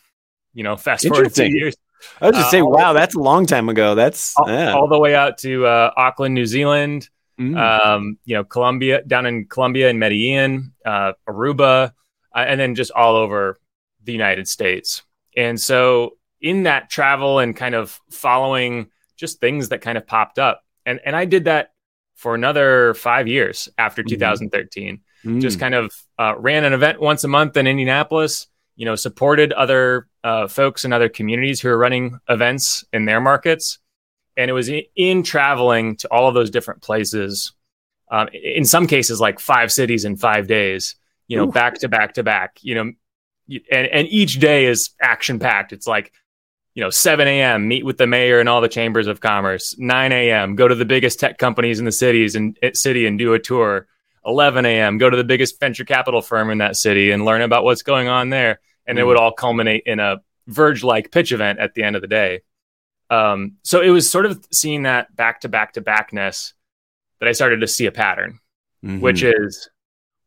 [0.53, 1.75] you know fast forward two years
[2.21, 3.95] I was just uh, say, wow, that's a long time ago.
[3.95, 4.73] That's all, yeah.
[4.73, 7.57] all the way out to uh, Auckland, New Zealand, Mm.
[7.57, 11.91] Um, you know, Colombia, down in Colombia and Medellin, uh, Aruba,
[12.33, 13.57] uh, and then just all over
[14.03, 15.03] the United States.
[15.35, 20.39] And so, in that travel and kind of following just things that kind of popped
[20.39, 21.71] up, and and I did that
[22.15, 24.15] for another five years after mm-hmm.
[24.15, 25.01] 2013.
[25.23, 25.41] Mm.
[25.41, 28.47] Just kind of uh, ran an event once a month in Indianapolis.
[28.75, 33.21] You know, supported other uh, folks in other communities who are running events in their
[33.21, 33.79] markets
[34.37, 37.53] and it was in, traveling to all of those different places.
[38.11, 40.95] Um, in some cases, like five cities in five days.
[41.27, 41.51] You know, Ooh.
[41.51, 42.57] back to back to back.
[42.61, 42.91] You know,
[43.71, 45.73] and and each day is action packed.
[45.73, 46.11] It's like
[46.75, 47.67] you know, 7 a.m.
[47.67, 49.75] meet with the mayor and all the chambers of commerce.
[49.79, 50.55] 9 a.m.
[50.55, 53.39] go to the biggest tech companies in the cities and eh, city and do a
[53.39, 53.87] tour.
[54.25, 54.97] 11 a.m.
[54.97, 58.09] go to the biggest venture capital firm in that city and learn about what's going
[58.09, 58.59] on there.
[58.85, 59.01] And mm.
[59.01, 62.07] it would all culminate in a Verge like pitch event at the end of the
[62.07, 62.41] day.
[63.09, 66.53] Um, so it was sort of seeing that back to back to backness
[67.19, 68.39] that I started to see a pattern,
[68.83, 68.99] mm-hmm.
[68.99, 69.69] which is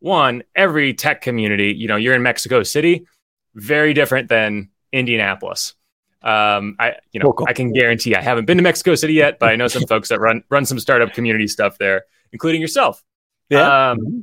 [0.01, 3.07] one, every tech community, you know, you're in Mexico City,
[3.55, 5.75] very different than Indianapolis.
[6.23, 7.35] Um, I, you know.
[7.47, 10.09] I can guarantee I haven't been to Mexico City yet, but I know some folks
[10.09, 13.03] that run run some startup community stuff there, including yourself.
[13.49, 13.91] Yeah.
[13.91, 14.21] Um, mm-hmm.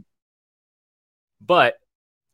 [1.42, 1.80] but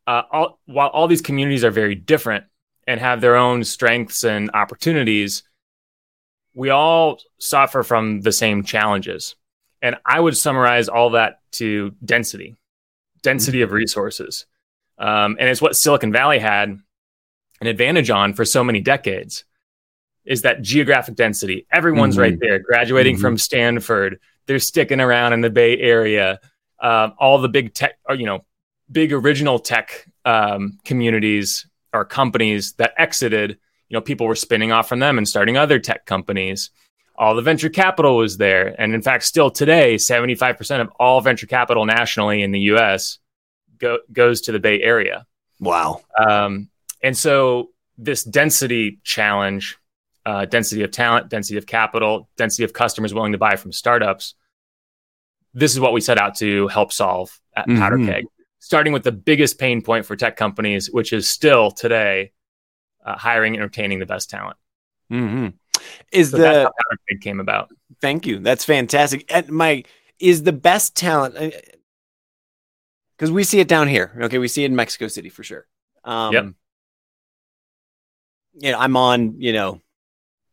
[0.06, 2.44] uh, all, while all these communities are very different
[2.86, 5.44] and have their own strengths and opportunities,
[6.54, 9.36] we all suffer from the same challenges.
[9.80, 12.56] And I would summarize all that to density,
[13.22, 13.64] density mm-hmm.
[13.64, 14.46] of resources.
[14.98, 16.78] Um, and it's what Silicon Valley had
[17.60, 19.44] an advantage on for so many decades
[20.24, 21.66] is that geographic density.
[21.72, 22.22] Everyone's mm-hmm.
[22.22, 23.22] right there, graduating mm-hmm.
[23.22, 24.20] from Stanford.
[24.46, 26.40] They're sticking around in the Bay Area.
[26.78, 28.44] Uh, all the big tech, or, you know,
[28.90, 33.58] big original tech um, communities or companies that exited
[33.92, 36.70] you know, people were spinning off from them and starting other tech companies.
[37.14, 38.74] All the venture capital was there.
[38.80, 43.18] And in fact, still today, 75% of all venture capital nationally in the US
[43.76, 45.26] go, goes to the Bay Area.
[45.60, 46.00] Wow.
[46.18, 46.70] Um,
[47.02, 49.76] and so this density challenge,
[50.24, 54.34] uh, density of talent, density of capital, density of customers willing to buy from startups,
[55.54, 57.78] this is what we set out to help solve at mm-hmm.
[57.78, 58.24] Powder Keg,
[58.58, 62.32] starting with the biggest pain point for tech companies, which is still today
[63.04, 64.56] uh, hiring and retaining the best talent.
[65.10, 65.48] Mm-hmm.
[66.12, 66.72] Is so the
[67.08, 67.70] it came about?
[68.00, 68.38] Thank you.
[68.38, 69.30] That's fantastic.
[69.32, 69.84] And my
[70.18, 71.34] is the best talent
[73.16, 74.16] because uh, we see it down here.
[74.22, 75.66] Okay, we see it in Mexico City for sure.
[76.04, 76.46] Um, yep.
[78.54, 79.80] You know, I'm on you know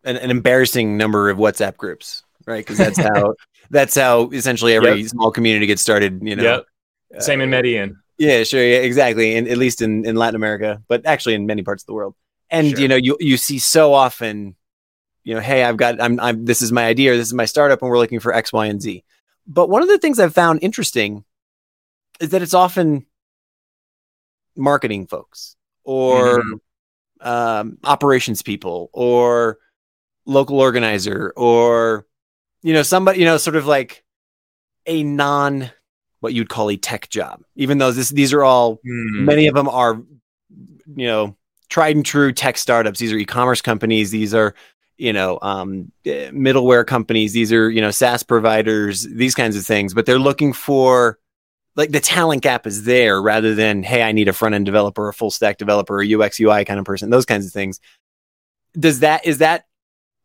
[0.04, 2.66] an, an embarrassing number of WhatsApp groups, right?
[2.66, 3.36] Because that's how
[3.70, 5.10] that's how essentially every yep.
[5.10, 6.20] small community gets started.
[6.22, 6.64] You know,
[7.12, 7.22] yep.
[7.22, 7.98] same in Medellin.
[8.18, 11.64] Yeah, sure, yeah, exactly, and at least in in Latin America, but actually in many
[11.64, 12.16] parts of the world
[12.52, 12.80] and sure.
[12.80, 14.56] you know you you see so often
[15.24, 17.46] you know hey i've got i'm i'm this is my idea or this is my
[17.46, 19.04] startup and we're looking for x y and z
[19.50, 21.26] but one of the things I've found interesting
[22.22, 23.08] is that it's often
[24.56, 27.28] marketing folks or mm-hmm.
[27.28, 29.58] um, operations people or
[30.30, 32.06] local organizer or
[32.62, 34.04] you know somebody you know sort of like
[34.86, 35.72] a non
[36.20, 39.24] what you'd call a tech job even though this these are all mm.
[39.24, 40.02] many of them are
[40.96, 41.36] you know
[41.70, 43.00] tried and true tech startups.
[43.00, 44.12] These are e-commerce companies.
[44.12, 44.54] These are
[44.98, 47.34] you know um, eh, middleware companies.
[47.34, 49.94] These are you know saas providers these kinds of things.
[49.94, 51.20] But they're looking for
[51.76, 55.08] like the talent gap is there rather than hey i need a front end developer
[55.08, 57.80] a full stack developer a ux ui kind of person those kinds of things.
[58.74, 59.65] Does that is that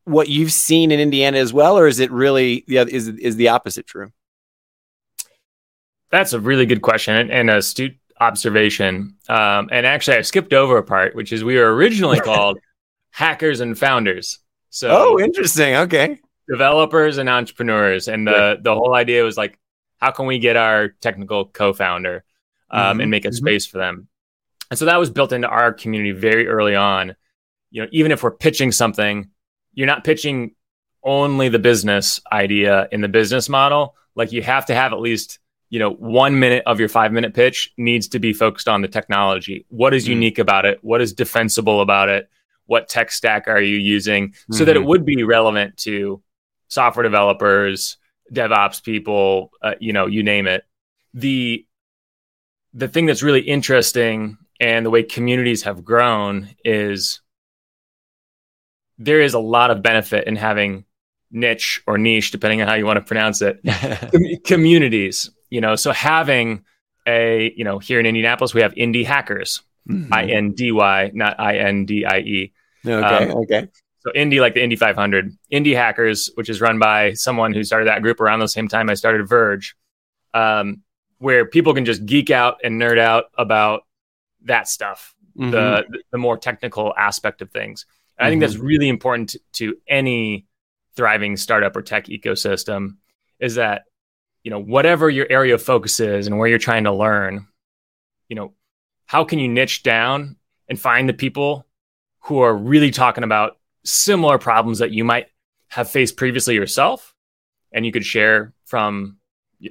[0.05, 3.49] what you've seen in indiana as well or is it really yeah is is the
[3.49, 4.12] opposite true
[6.11, 10.79] that's a really good question and, and astute observation um, and actually i skipped over
[10.79, 12.59] a part which is we were originally called
[13.11, 14.38] hackers and founders
[14.71, 19.59] so oh interesting okay developers and entrepreneurs and the the whole idea was like
[20.05, 22.25] how can we get our technical co-founder
[22.71, 23.01] um, mm-hmm.
[23.01, 23.37] and make a mm-hmm.
[23.37, 24.09] space for them?
[24.71, 27.17] And so that was built into our community very early on.
[27.71, 29.31] You know, even if we're pitching something,
[29.75, 30.55] you're not pitching
[31.03, 33.95] only the business idea in the business model.
[34.15, 35.39] Like you have to have at least
[35.71, 38.89] you know one minute of your five minute pitch needs to be focused on the
[38.89, 39.67] technology.
[39.69, 40.13] What is mm-hmm.
[40.13, 40.79] unique about it?
[40.83, 42.29] What is defensible about it?
[42.67, 44.55] What tech stack are you using mm-hmm.
[44.55, 44.89] so that it mm-hmm.
[44.89, 46.23] would be relevant to
[46.69, 47.99] software developers,
[48.33, 50.65] DevOps people, uh, you know, you name it.
[51.13, 51.67] The
[52.73, 57.21] the thing that's really interesting and the way communities have grown is
[58.98, 60.85] there is a lot of benefit in having
[61.30, 63.61] niche or niche, depending on how you want to pronounce it,
[64.12, 65.30] com- communities.
[65.50, 66.64] You know, so having
[67.07, 70.12] a you know here in Indianapolis we have Indy Hackers, mm-hmm.
[70.12, 72.52] I N D Y, not I N D I E.
[72.87, 73.30] Okay.
[73.30, 73.68] Um, okay.
[74.00, 77.88] So Indy, like the Indy 500, Indy Hackers, which is run by someone who started
[77.88, 79.74] that group around the same time I started Verge,
[80.35, 80.83] um,
[81.18, 83.87] where people can just geek out and nerd out about
[84.42, 85.50] that stuff, mm-hmm.
[85.50, 87.87] the the more technical aspect of things.
[88.18, 88.66] And I think that's mm-hmm.
[88.66, 90.46] really important to, to any
[90.96, 92.96] thriving startup or tech ecosystem
[93.40, 93.83] is that
[94.42, 97.46] you know whatever your area of focus is and where you're trying to learn,
[98.29, 98.53] you know,
[99.07, 100.37] how can you niche down
[100.68, 101.66] and find the people
[102.20, 105.27] who are really talking about similar problems that you might
[105.68, 107.14] have faced previously yourself
[107.72, 109.18] and you could share from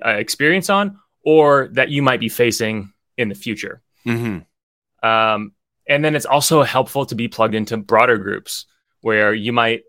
[0.06, 3.82] uh, experience on or that you might be facing in the future.
[4.06, 5.08] Mm-hmm.
[5.08, 5.54] Um,
[5.88, 8.66] and then it's also helpful to be plugged into broader groups
[9.02, 9.84] where you might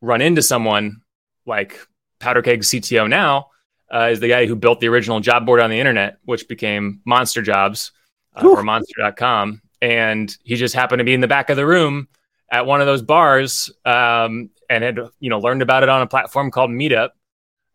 [0.00, 1.02] run into someone
[1.46, 1.78] like
[2.20, 3.48] PowderKeg CTO now
[3.92, 7.00] uh, is the guy who built the original job board on the internet, which became
[7.04, 7.92] Monster Jobs
[8.34, 9.62] uh, or Monster.com.
[9.80, 12.08] And he just happened to be in the back of the room
[12.50, 16.06] at one of those bars um, and had you know learned about it on a
[16.06, 17.10] platform called Meetup.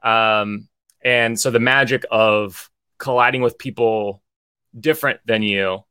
[0.01, 0.67] Um,
[1.03, 4.21] and so the magic of colliding with people
[4.77, 5.83] different than you,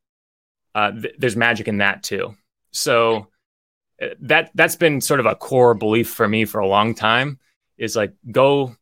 [0.74, 2.35] uh, th- there's magic in that too.
[2.70, 3.28] So
[4.00, 7.38] uh, that that's been sort of a core belief for me for a long time.
[7.78, 8.76] Is like go,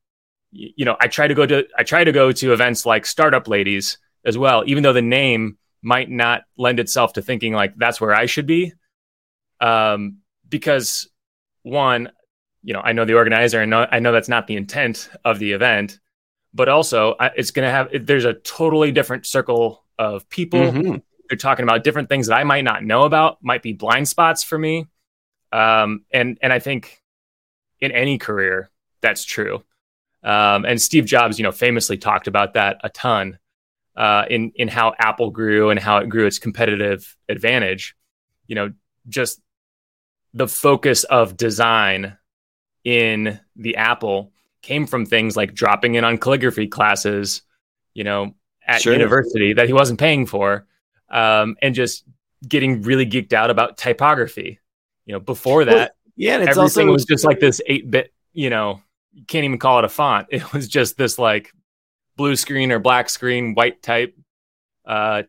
[0.50, 3.46] you know, I try to go to I try to go to events like Startup
[3.48, 8.00] Ladies as well, even though the name might not lend itself to thinking like that's
[8.00, 8.74] where I should be
[9.60, 11.08] um, because
[11.62, 12.10] one,
[12.62, 15.52] you know, I know the organizer, and I know that's not the intent of the
[15.52, 15.98] event,
[16.52, 20.60] but also it's going to have there's a totally different circle of people.
[20.60, 20.96] Mm-hmm.
[21.30, 24.42] They're talking about different things that I might not know about, might be blind spots
[24.42, 24.88] for me,
[25.52, 27.00] um, and and I think
[27.80, 28.68] in any career
[29.00, 29.62] that's true.
[30.24, 33.38] Um, and Steve Jobs, you know, famously talked about that a ton
[33.96, 37.94] uh, in in how Apple grew and how it grew its competitive advantage.
[38.48, 38.72] You know,
[39.08, 39.40] just
[40.34, 42.16] the focus of design
[42.84, 47.42] in the Apple came from things like dropping in on calligraphy classes,
[47.94, 48.34] you know,
[48.66, 48.92] at sure.
[48.92, 50.66] university that he wasn't paying for,
[51.10, 52.04] um, and just
[52.46, 54.58] getting really geeked out about typography.
[55.06, 58.12] You know, before that, well, yeah, and everything also, was just like this eight bit.
[58.32, 58.80] You know,
[59.12, 60.28] you can't even call it a font.
[60.30, 61.52] It was just this like
[62.16, 64.14] blue screen or black screen, white type,
[64.84, 65.24] uh,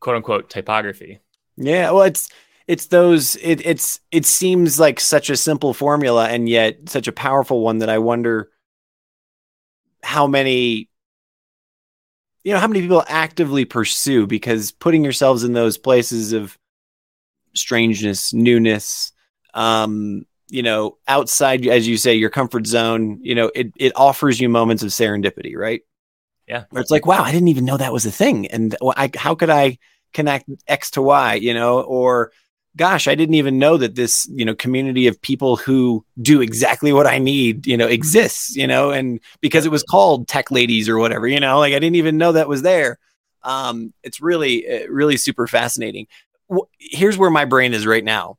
[0.00, 1.20] quote unquote typography.
[1.56, 2.28] Yeah, well, it's
[2.66, 7.12] it's those it, it's it seems like such a simple formula and yet such a
[7.12, 8.50] powerful one that I wonder
[10.02, 10.88] how many
[12.44, 16.58] you know how many people actively pursue because putting yourselves in those places of
[17.54, 19.12] strangeness, newness,
[19.54, 24.40] um, you know, outside as you say your comfort zone, you know, it it offers
[24.40, 25.82] you moments of serendipity, right?
[26.46, 26.64] Yeah.
[26.70, 29.34] Where it's like, wow, I didn't even know that was a thing and I, how
[29.34, 29.78] could I
[30.12, 32.32] connect X to Y, you know, or
[32.76, 36.92] gosh, I didn't even know that this, you know, community of people who do exactly
[36.92, 40.88] what I need, you know, exists, you know, and because it was called tech ladies
[40.88, 42.98] or whatever, you know, like I didn't even know that was there.
[43.42, 46.06] Um, it's really, uh, really super fascinating.
[46.78, 48.38] Here's where my brain is right now.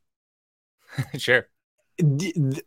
[1.18, 1.48] sure.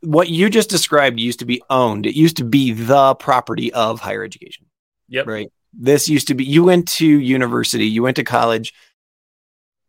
[0.02, 2.06] What you just described used to be owned.
[2.06, 4.66] It used to be the property of higher education.
[5.08, 5.26] Yep.
[5.26, 5.52] Right.
[5.72, 8.72] This used to be, you went to university, you went to college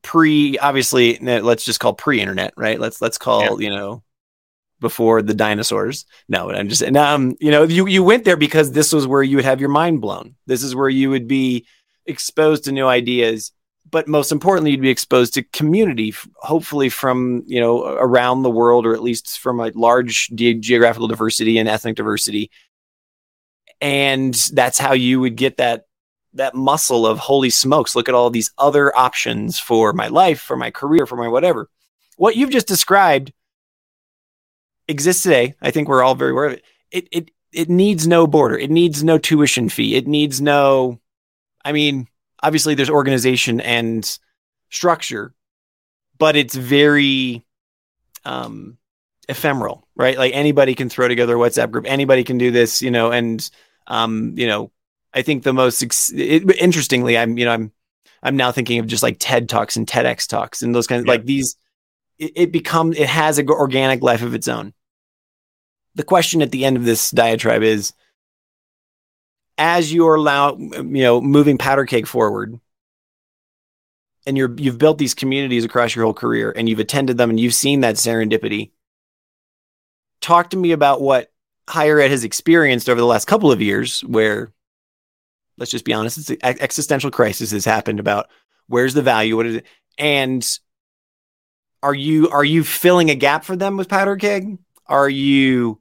[0.08, 2.80] pre obviously let's just call pre-internet right?
[2.80, 3.70] Let's let's call yeah.
[3.70, 4.03] you know
[4.80, 6.05] before the dinosaurs.
[6.30, 9.24] No i'm just saying um you know you you went there because this was where
[9.24, 10.36] you would have your mind blown.
[10.45, 11.66] This is where you would be
[12.05, 13.51] exposed to new ideas
[13.89, 18.86] but most importantly you'd be exposed to community hopefully from you know around the world
[18.86, 22.51] or at least from a large ge- geographical diversity and ethnic diversity.
[23.80, 25.86] And that's how you would get that
[26.38, 30.55] that muscle of holy smokes, look at all these other options for my life, for
[30.55, 31.69] my career, for my whatever.
[32.17, 33.33] What you've just described
[34.88, 35.55] exists today.
[35.61, 36.63] I think we're all very aware of it.
[36.91, 38.57] It it it needs no border.
[38.57, 39.95] It needs no tuition fee.
[39.95, 40.99] It needs no
[41.63, 42.07] I mean,
[42.41, 44.17] obviously there's organization and
[44.69, 45.33] structure,
[46.17, 47.45] but it's very
[48.25, 48.77] um
[49.29, 50.17] ephemeral, right?
[50.17, 53.49] Like anybody can throw together a WhatsApp group, anybody can do this, you know, and
[53.88, 54.71] um, you know,
[55.18, 55.82] I think the most
[56.13, 57.72] it, interestingly, I'm you know I'm
[58.22, 61.07] I'm now thinking of just like TED talks and TEDx talks and those kinds of
[61.07, 61.55] like these.
[62.20, 64.74] It, it becomes it has an organic life of its own.
[65.95, 67.93] The question at the end of this diatribe is,
[69.57, 72.59] as you're allowed, you know, moving PowderKeg forward,
[74.28, 77.39] and you're you've built these communities across your whole career, and you've attended them, and
[77.39, 78.70] you've seen that serendipity.
[80.22, 81.32] Talk to me about what
[81.68, 84.53] higher ed has experienced over the last couple of years, where
[85.58, 88.30] let's just be honest, it's an existential crisis has happened about
[88.68, 89.66] where's the value, what is it,
[89.97, 90.60] and
[91.84, 94.58] are you are you filling a gap for them with PowderKeg?
[94.88, 95.80] Are you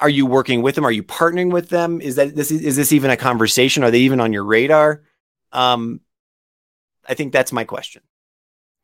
[0.00, 0.84] are you working with them?
[0.84, 2.00] Are you partnering with them?
[2.00, 3.84] Is that this is this even a conversation?
[3.84, 5.02] Are they even on your radar?
[5.52, 6.00] Um,
[7.08, 8.02] I think that's my question.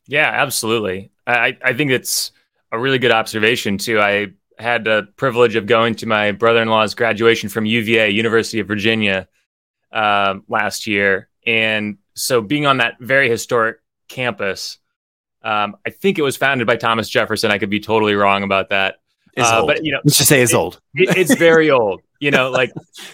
[0.06, 1.10] Yeah, absolutely.
[1.26, 2.32] I I think it's
[2.70, 4.00] a really good observation too.
[4.00, 9.28] I had the privilege of going to my brother-in-law's graduation from UVA, University of Virginia,
[9.92, 13.78] uh, last year, and so being on that very historic
[14.08, 14.78] campus,
[15.42, 17.50] um, I think it was founded by Thomas Jefferson.
[17.50, 18.96] I could be totally wrong about that.
[19.36, 20.80] Uh, but you know, let's just say it's it, old.
[20.94, 22.02] it, it's very old.
[22.20, 22.72] You know, like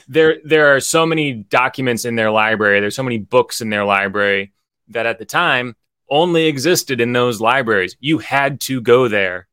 [0.09, 2.80] there there are so many documents in their library.
[2.80, 4.53] There's so many books in their library
[4.89, 5.76] that at the time
[6.11, 7.97] only existed in those libraries.
[8.01, 9.48] You had to go there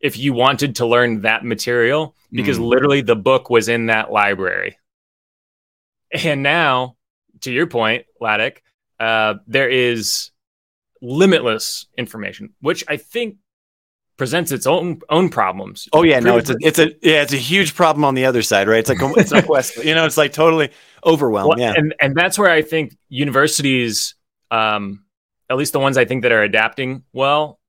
[0.00, 2.66] if you wanted to learn that material because mm.
[2.66, 4.78] literally the book was in that library.
[6.10, 6.96] And now,
[7.42, 8.58] to your point, Ladek,
[8.98, 10.30] uh, there is
[11.02, 13.36] limitless information, which I think
[14.16, 15.88] presents its own own problems.
[15.92, 18.42] Oh yeah, no, it's a it's a yeah, it's a huge problem on the other
[18.42, 18.80] side, right?
[18.80, 20.70] It's like it's a quest, you know, it's like totally
[21.04, 21.48] overwhelmed.
[21.48, 24.14] Well, yeah, and and that's where I think universities,
[24.50, 25.04] um,
[25.48, 27.60] at least the ones I think that are adapting well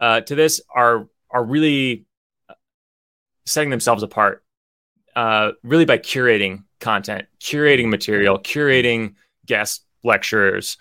[0.00, 2.06] uh, to this, are are really
[2.48, 2.54] uh,
[3.44, 4.44] setting themselves apart
[5.16, 9.14] uh, really by curating content, curating material, curating
[9.46, 10.76] guest lecturers.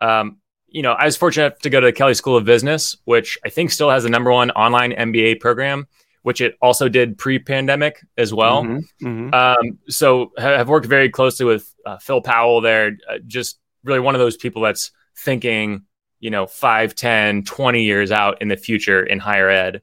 [0.00, 0.38] Um,
[0.68, 3.48] you know, I was fortunate to go to the Kelley School of Business, which I
[3.48, 5.86] think still has the number one online MBA program,
[6.22, 8.64] which it also did pre-pandemic as well.
[8.64, 9.34] Mm-hmm, mm-hmm.
[9.34, 14.14] Um, so have worked very closely with uh, Phil Powell there, uh, just really one
[14.14, 15.82] of those people that's thinking,
[16.20, 19.82] you know, 5, 10, 20 years out in the future in higher ed.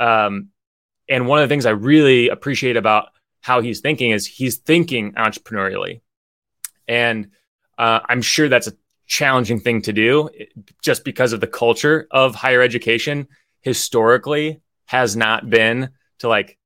[0.00, 0.48] Um,
[1.08, 5.12] and one of the things I really appreciate about how he's thinking is he's thinking
[5.12, 6.00] entrepreneurially.
[6.88, 7.30] And
[7.78, 8.72] uh, I'm sure that's a
[9.06, 10.30] challenging thing to do
[10.82, 13.28] just because of the culture of higher education
[13.60, 15.90] historically has not been
[16.20, 16.58] to like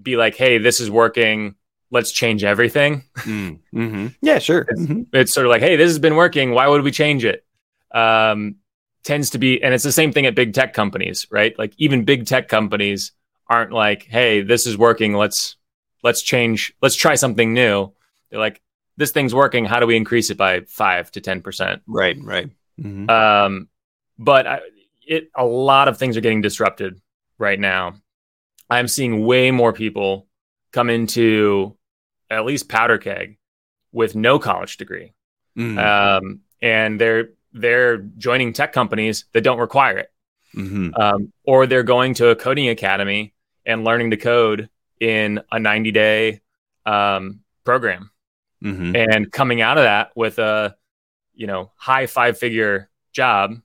[0.00, 1.54] be like, hey, this is working.
[1.90, 3.04] Let's change everything.
[3.18, 4.06] Mm, mm-hmm.
[4.20, 4.66] Yeah, sure.
[4.68, 5.02] It's, mm-hmm.
[5.12, 6.52] it's, sort of like, hey, this has been working.
[6.52, 7.44] Why would we change it?
[7.92, 8.56] Um,
[9.04, 11.56] tends to be, and it's the same thing at big tech companies, right?
[11.58, 13.12] Like even big tech companies
[13.48, 15.14] aren't like, hey, this is working.
[15.14, 15.56] Let's
[16.02, 16.74] let's change.
[16.82, 17.92] Let's try something new.
[18.30, 18.60] They're like,
[18.96, 19.64] this thing's working.
[19.64, 21.82] How do we increase it by five to ten percent?
[21.86, 22.50] Right, right.
[22.80, 23.10] Mm-hmm.
[23.10, 23.68] Um,
[24.18, 24.60] but I,
[25.06, 27.00] it a lot of things are getting disrupted
[27.38, 27.96] right now.
[28.70, 30.26] I'm seeing way more people
[30.72, 31.76] come into
[32.30, 33.36] at least PowderKeg
[33.92, 35.12] with no college degree.
[35.56, 35.78] Mm.
[35.78, 40.12] Um, and they're they're joining tech companies that don't require it.
[40.54, 40.94] Mm-hmm.
[40.94, 43.34] Um, or they're going to a coding academy
[43.64, 44.68] and learning to code
[45.00, 46.40] in a 90 day
[46.86, 48.10] um, program
[48.62, 48.94] mm-hmm.
[48.94, 50.76] and coming out of that with a
[51.34, 53.56] you know high five figure job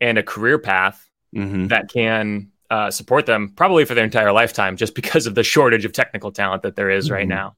[0.00, 1.70] and a career path Mhm.
[1.70, 5.84] that can uh, support them probably for their entire lifetime just because of the shortage
[5.84, 7.30] of technical talent that there is right Mhm.
[7.30, 7.56] now.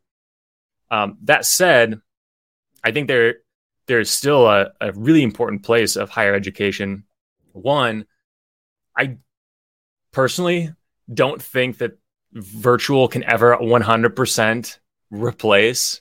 [0.91, 2.01] Um, that said,
[2.83, 3.37] I think there
[3.87, 7.05] there's still a, a really important place of higher education.
[7.53, 8.07] One,
[8.97, 9.19] I
[10.13, 10.73] personally
[11.13, 11.99] don't think that
[12.33, 14.79] virtual can ever 100%
[15.11, 16.01] replace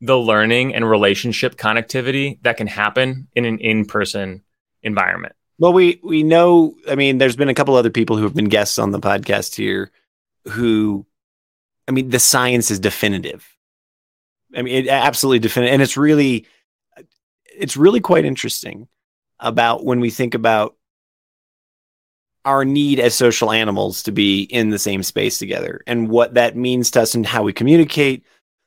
[0.00, 4.42] the learning and relationship connectivity that can happen in an in-person
[4.82, 5.34] environment.
[5.58, 6.74] Well, we we know.
[6.88, 9.54] I mean, there's been a couple other people who have been guests on the podcast
[9.54, 9.90] here,
[10.48, 11.04] who,
[11.86, 13.46] I mean, the science is definitive.
[14.56, 16.46] I mean, it absolutely definitive, and it's really,
[17.60, 18.88] it's really quite interesting
[19.38, 20.76] about when we think about
[22.44, 26.56] our need as social animals to be in the same space together and what that
[26.56, 28.24] means to us and how we communicate,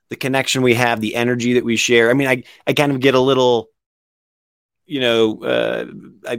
[0.10, 2.10] the connection we have, the energy that we share.
[2.10, 3.70] I mean, I I kind of get a little
[4.86, 5.86] you know, uh,
[6.28, 6.38] I,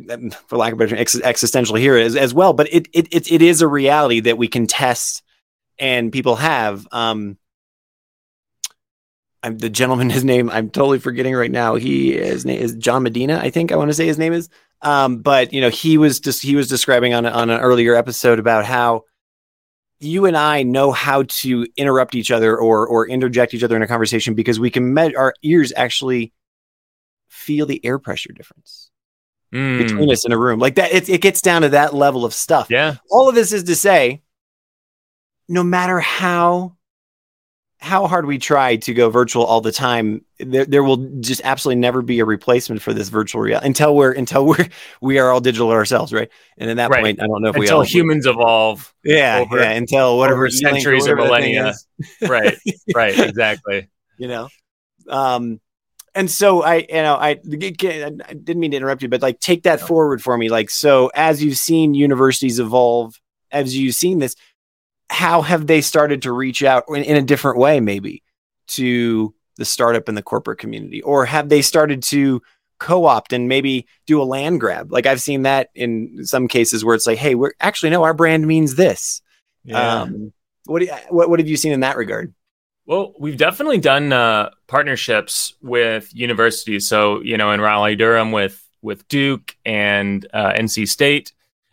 [0.49, 2.53] for lack of better ex- existential here as, as well.
[2.53, 5.23] But it, it it it is a reality that we can test,
[5.79, 6.87] and people have.
[6.93, 7.39] Um,
[9.45, 10.11] I'm the gentleman.
[10.19, 11.75] His name I'm totally forgetting right now.
[11.77, 13.39] He his name is John Medina.
[13.39, 14.49] I think I want to say his name is.
[14.83, 18.39] Um, but you know, he was just he was describing on on an earlier episode
[18.39, 19.03] about how
[20.01, 23.83] you and I know how to interrupt each other or or interject each other in
[23.83, 26.33] a conversation because we can met our ears actually
[27.29, 28.91] feel the air pressure difference
[29.55, 30.93] Mm, between us in a room like that.
[30.93, 32.67] It, it gets down to that level of stuff.
[32.71, 34.23] yeah, All of this is to say,
[35.49, 36.77] no matter how
[37.85, 41.81] how hard we try to go virtual all the time, there, there will just absolutely
[41.81, 44.67] never be a replacement for this virtual reality until we're until we're
[45.01, 46.31] we are all digital ourselves, right?
[46.59, 47.03] And at that Right.
[47.03, 48.93] point, I don't know if we until all humans evolve.
[49.05, 51.75] yeah, over- yeah, until whatever centuries or whatever the thing millennia.
[52.29, 52.59] right,
[52.95, 53.89] right, exactly.
[54.19, 54.49] you know
[55.09, 55.61] um
[56.15, 59.65] and so i you know i, I didn't mean to interrupt you but like take
[59.65, 63.21] that forward for me like so as you've seen universities evolve
[63.51, 64.35] as you've seen this
[65.15, 68.23] how have they started to reach out in, in a different way maybe
[68.67, 72.43] to the startup and the corporate community or have they started to
[72.81, 76.97] co-opt and maybe do a land grab like i've seen that in some cases where
[76.97, 79.23] it's like hey we're actually no our brand means this
[79.73, 80.33] um
[80.67, 82.35] what, do you, what what have you seen in that regard
[82.87, 86.87] Well, we've definitely done uh, partnerships with universities.
[86.87, 91.33] So, you know, in Raleigh, Durham, with with Duke and uh, NC State.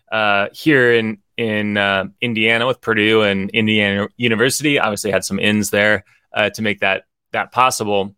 [0.09, 5.69] Uh, here in in uh, Indiana with Purdue and Indiana University, obviously had some ins
[5.71, 8.15] there uh, to make that that possible.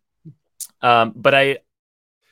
[0.82, 1.60] Um, but I,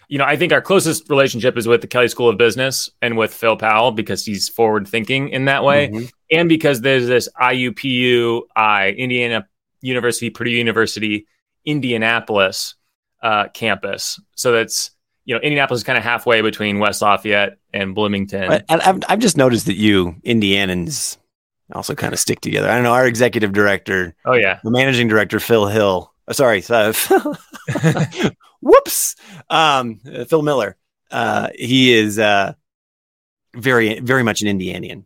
[0.09, 3.17] you know, I think our closest relationship is with the Kelley School of Business and
[3.17, 6.11] with Phil Powell because he's forward thinking in that way Mhm.
[6.31, 9.47] and because there's this IUPUI Indiana
[9.81, 11.27] University, Purdue University,
[11.65, 12.75] Indianapolis
[13.23, 14.19] uh, campus.
[14.35, 14.91] So that's
[15.25, 18.51] you know Indianapolis is kind of halfway between West Lafayette and Bloomington.
[18.69, 21.17] And I've, I've just noticed that you Indianans
[21.73, 22.69] also kind of stick together.
[22.69, 22.93] I don't know.
[22.93, 26.11] Our executive director, Oh yeah, the managing director, Phil Hill.
[26.27, 26.93] uh, sorry, uh,
[28.61, 29.15] whoops,
[29.49, 30.77] um, Phil Miller.
[31.09, 32.53] Uh, he is uh,
[33.55, 35.05] very, very much an Indianian.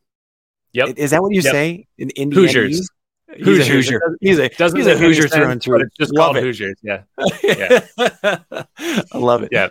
[0.73, 0.97] Yep.
[0.97, 1.51] Is that what you Yep.
[1.51, 1.87] say?
[1.97, 2.47] In Indiana?
[2.47, 2.89] Hoosiers.
[3.37, 4.01] He's a Hoosier.
[4.21, 5.81] He's a, doesn't he's a Hoosier through and through.
[5.81, 6.43] It's just Love called it.
[6.43, 6.77] Hoosiers.
[6.83, 7.01] Yeah,
[9.13, 9.49] I love it.
[9.51, 9.69] Yeah.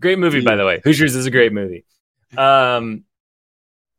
[0.00, 0.80] Great movie by the way.
[0.84, 1.84] Hoosiers is a great movie.
[2.36, 3.04] Um,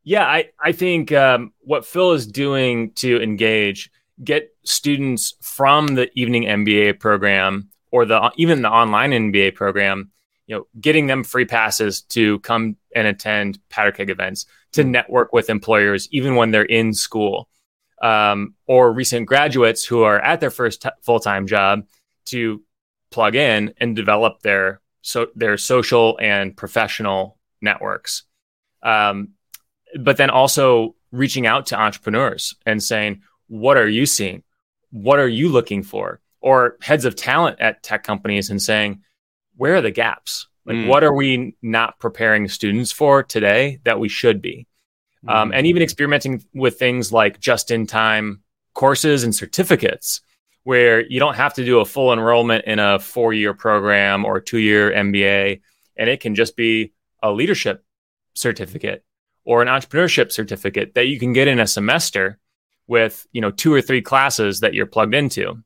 [0.04, 3.90] yeah, I I think um, what Phil is doing to engage,
[4.22, 10.10] get students from the evening MBA program or the even the online MBA program,
[10.46, 15.50] you know, getting them free passes to come and attend PowderKeg events, to network with
[15.50, 17.48] employers even when they're in school,
[18.02, 21.84] um, or recent graduates who are at their first t- full time job
[22.26, 22.62] to
[23.10, 28.24] plug in and develop their so their social and professional networks.
[28.82, 29.30] Um,
[29.98, 34.42] but then also reaching out to entrepreneurs and saying, what are you seeing?
[34.90, 36.20] What are you looking for?
[36.40, 39.02] Or heads of talent at tech companies and saying,
[39.56, 40.46] where are the gaps?
[40.64, 40.86] Like, Mm.
[40.86, 44.66] what are we not preparing students for today that we should be?
[45.26, 48.42] Um, and even experimenting with things like just in time
[48.74, 50.20] courses and certificates,
[50.64, 54.40] where you don't have to do a full enrollment in a four year program or
[54.40, 55.60] two year MBA,
[55.96, 56.92] and it can just be
[57.22, 57.84] a leadership
[58.34, 59.04] certificate
[59.44, 62.38] or an entrepreneurship certificate that you can get in a semester
[62.86, 65.62] with you know two or three classes that you're plugged into.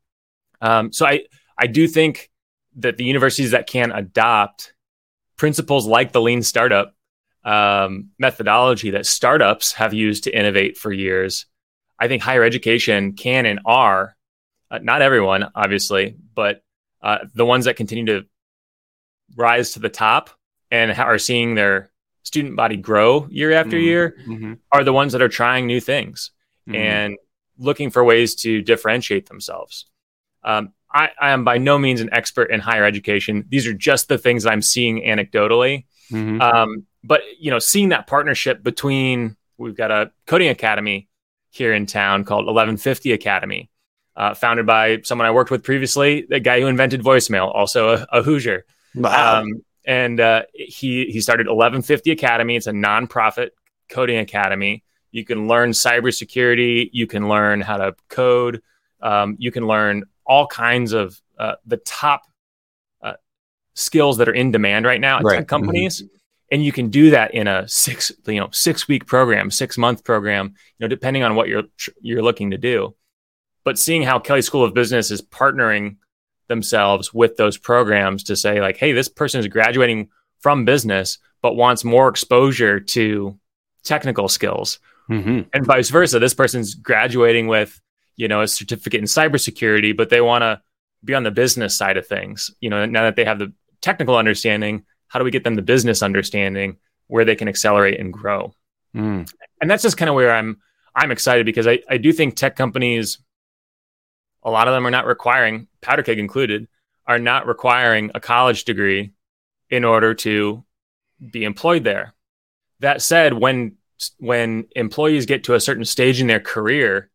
[0.60, 1.24] Um, so I
[1.58, 2.30] I do think
[2.76, 4.74] that the universities that can adopt
[5.36, 6.94] principles like the lean startup
[7.44, 11.46] um, methodology that startups have used to innovate for years,
[11.98, 14.16] I think higher education can and are
[14.72, 16.64] uh, not everyone obviously, but
[17.02, 18.26] uh, the ones that continue to
[19.36, 20.30] rise to the top
[20.70, 21.90] and are seeing their
[22.22, 23.82] student body grow year after Mhm.
[23.82, 24.52] year Mm-hmm.
[24.70, 26.30] are the ones that are trying new things
[26.72, 27.18] and
[27.58, 29.86] looking for ways to differentiate themselves.
[30.44, 33.44] Um, I, I am by no means an expert in higher education.
[33.48, 35.86] These are just the things that I'm seeing anecdotally.
[36.12, 36.40] Mm-hmm.
[36.40, 41.08] Um, but you know, seeing that partnership between we've got a coding academy
[41.50, 43.68] here in town called 1150 Academy,
[44.16, 48.06] uh, founded by someone I worked with previously, the guy who invented voicemail, also a,
[48.18, 48.64] a Hoosier.
[48.94, 49.40] wow.
[49.40, 52.54] Um, and uh, he he started 1150 Academy.
[52.56, 53.50] It's a nonprofit
[53.88, 54.84] coding academy.
[55.10, 56.88] You can learn cybersecurity.
[56.92, 58.62] You can learn how to code.
[59.00, 62.22] Um, you can learn all kinds of uh, the top
[63.02, 63.14] uh,
[63.74, 65.36] skills that are in demand right now at Right.
[65.38, 66.04] tech companies.
[66.52, 70.04] And you can do that in a six you know six week program, six month
[70.04, 70.54] program.
[70.78, 71.64] You know, depending on what you're
[72.00, 72.94] you're looking to do.
[73.64, 75.96] But seeing how Kelley School of Business is partnering
[76.48, 80.08] themselves with those programs to say like hey this person is graduating
[80.40, 83.38] from business but wants more exposure to
[83.84, 85.40] technical skills mm-hmm.
[85.54, 87.80] and vice versa this person's graduating with
[88.16, 90.60] you know a certificate in cybersecurity but they want to
[91.04, 93.50] be on the business side of things you know now that they have the
[93.80, 98.12] technical understanding how do we get them the business understanding where they can accelerate and
[98.12, 98.52] grow
[98.94, 99.26] Mm.
[99.60, 100.60] and that's just kind of where I'm
[100.94, 103.18] I'm excited because I, I do think tech companies,
[104.42, 106.68] a lot of them are not requiring, PowderKeg included,
[107.06, 109.12] are not requiring a college degree
[109.70, 110.64] in order to
[111.30, 112.14] be employed there.
[112.80, 113.76] That said, when
[114.18, 117.10] when employees get to a certain stage in their career,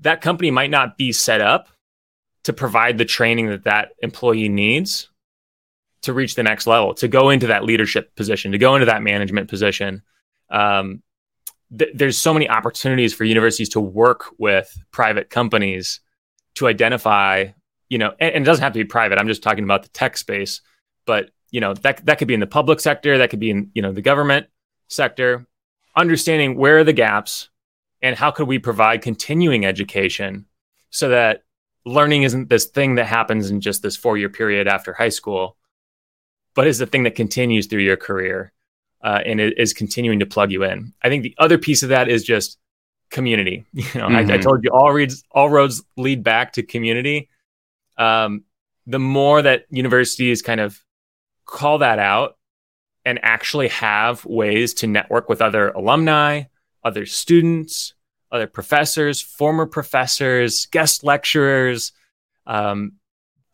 [0.00, 1.68] that company might not be set up
[2.42, 5.08] to provide the training that that employee needs
[6.02, 9.02] to reach the next level, to go into that leadership position, to go into that
[9.02, 10.02] management position
[10.50, 11.02] um,
[11.76, 16.00] th- there's so many opportunities for universities to work with private companies
[16.56, 17.46] to identify,
[17.88, 19.18] you know, and, and it doesn't have to be private.
[19.18, 20.60] I'm just talking about the tech space,
[21.06, 23.70] but you know that that could be in the public sector, that could be in
[23.74, 24.46] you know the government
[24.88, 25.46] sector.
[25.96, 27.48] Understanding where are the gaps
[28.02, 30.46] and how could we provide continuing education
[30.90, 31.42] so that
[31.84, 35.56] learning isn't this thing that happens in just this four year period after high school,
[36.54, 38.52] but is the thing that continues through your career
[39.02, 40.92] uh, and is continuing to plug you in.
[41.02, 42.58] I think the other piece of that is just
[43.10, 43.64] community.
[43.72, 44.42] You know, I, I Mhm.
[44.42, 47.28] told you all reads all roads lead back to community.
[47.98, 48.44] Um,
[48.86, 50.78] the more that universities kind of
[51.46, 52.36] call that out
[53.04, 56.44] and actually have ways to network with other alumni,
[56.82, 57.94] other students,
[58.32, 61.92] other professors, former professors, guest lecturers,
[62.46, 62.92] um,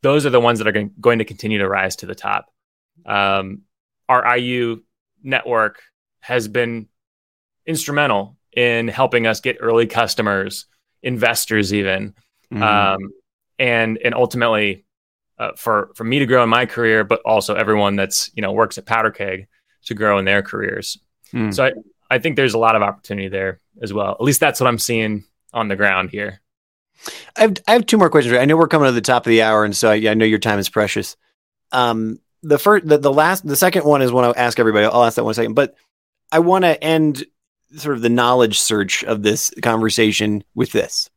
[0.02, 2.46] those are the ones that are going, going to continue to rise to the top.
[3.04, 3.62] Um,
[4.08, 4.82] our IU
[5.22, 5.82] network
[6.20, 6.88] has been
[7.66, 10.66] instrumental in helping us get early customers,
[11.02, 12.14] investors, even,
[12.52, 12.62] Mhm.
[12.62, 13.12] um,
[13.58, 14.84] and and ultimately
[15.38, 18.52] uh, for for me to grow in my career, but also everyone that's you know
[18.52, 19.46] works at PowderKeg
[19.86, 20.98] to grow in their careers.
[21.32, 21.54] Mm.
[21.54, 21.72] So I,
[22.10, 24.10] I think there's a lot of opportunity there as well.
[24.12, 25.24] At least that's what I'm seeing
[25.54, 26.40] on the ground here.
[27.36, 28.36] I have, I have two more questions.
[28.36, 30.26] I know we're coming to the top of the hour, and so I, I know
[30.26, 31.16] your time is precious.
[31.72, 34.84] Um, the first, the, the last, the second one is one I ask everybody.
[34.84, 35.76] I'll ask that one second, but
[36.30, 37.24] I want to end
[37.76, 41.10] sort of the knowledge search of this conversation with this.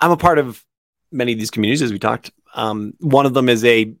[0.00, 0.64] I'm a part of
[1.12, 2.32] many of these communities, as we talked.
[2.54, 3.94] Um, one of them is a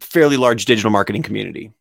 [0.00, 1.72] fairly large digital marketing community.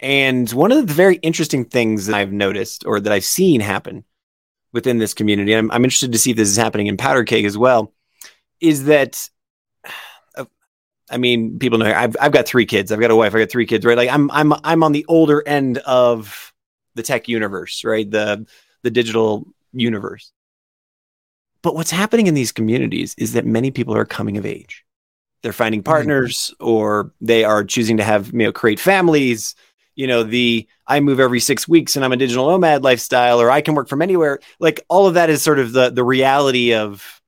[0.00, 4.04] And one of the very interesting things that I've noticed or that I've seen happen
[4.72, 7.46] within this community, and I'm, I'm interested to see if this is happening in PowderKeg
[7.46, 7.94] as well,
[8.60, 9.28] is that
[10.36, 10.44] uh,
[11.10, 12.90] I mean, people know I've I've got three kids.
[12.90, 13.34] I've got a wife.
[13.34, 13.86] I got three kids.
[13.86, 13.96] Right?
[13.96, 16.52] Like I'm I'm I'm on the older end of
[16.96, 18.10] the tech universe, right?
[18.10, 18.46] The
[18.82, 20.32] the digital universe.
[21.62, 24.84] But what's happening in these communities is that many people are coming of age.
[25.42, 25.90] They're finding mm-hmm.
[25.90, 29.54] partners, or they are choosing to have you know create families.
[29.94, 33.50] You know, the I move every six weeks and I'm a digital nomad lifestyle, or
[33.50, 34.40] I can work from anywhere.
[34.58, 37.22] Like all of that is sort of the the reality of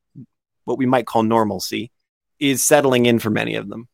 [0.65, 1.91] what we might call normalcy
[2.39, 3.89] is settling in for many of them.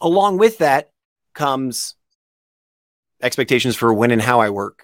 [0.00, 0.90] Along with that
[1.34, 1.94] comes
[3.22, 4.83] expectations for when and how I work,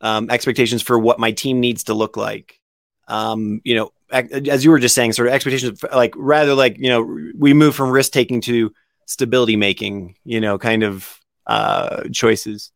[0.00, 2.60] um, expectations for what my team needs to look like.
[3.08, 6.88] Um, you know, as you were just saying, sort of expectations, like rather like you
[6.88, 8.72] know, we move from risk taking to
[9.06, 10.16] stability making.
[10.24, 12.70] You know, kind of uh, choices.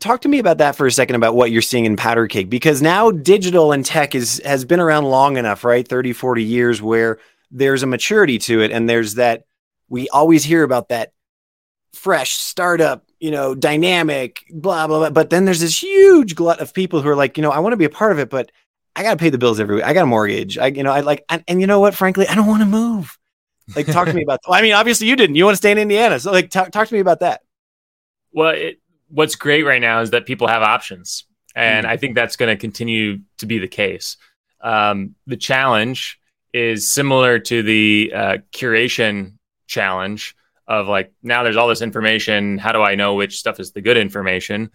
[0.00, 2.80] Talk to me about that for a second about what you're seeing in PowderKeg because
[2.80, 5.86] now digital and tech is has been around long enough, right?
[5.86, 7.18] 30, 40 years where
[7.50, 9.44] there's a maturity to it and there's that
[9.90, 11.12] we always hear about that
[11.92, 15.10] fresh startup, you know, dynamic, blah blah blah.
[15.10, 17.72] But then there's this huge glut of people who are like, you know, I want
[17.72, 18.50] to be a part of it, but
[18.96, 19.84] I got to pay the bills every week.
[19.84, 20.58] I got a mortgage.
[20.58, 21.94] I, you know, I like, and, and you know what?
[21.94, 23.16] Frankly, I don't want to move.
[23.76, 24.40] Like, talk to me about.
[24.46, 25.36] Well, I mean, obviously you didn't.
[25.36, 27.42] You want to stay in Indiana, so like, talk talk to me about that.
[28.32, 31.88] Well, it, what's great right now is that people have options, and mm.
[31.88, 34.16] I think that's going to continue to be the case.
[34.60, 36.18] Um, the challenge
[36.52, 39.34] is similar to the uh, curation
[39.68, 40.34] challenge
[40.66, 42.58] of like now there's all this information.
[42.58, 44.70] How do I know which stuff is the good information?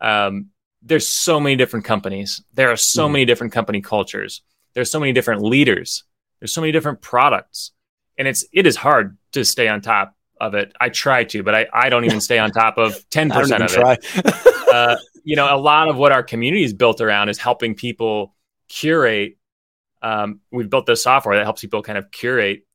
[0.00, 0.50] Um,
[0.82, 2.42] there's so many different companies.
[2.54, 3.12] There are so mm.
[3.12, 4.42] many different company cultures.
[4.74, 6.04] There's so many different leaders.
[6.40, 7.72] There's so many different products,
[8.18, 10.74] and it's it is hard to stay on top of it.
[10.80, 13.96] I try to, but I, I don't even stay on top of 10% of try.
[14.00, 14.68] it.
[14.72, 18.34] uh, you know, a lot of what our community is built around is helping people
[18.68, 19.38] curate.
[20.02, 22.66] Um, we've built this software that helps people kind of curate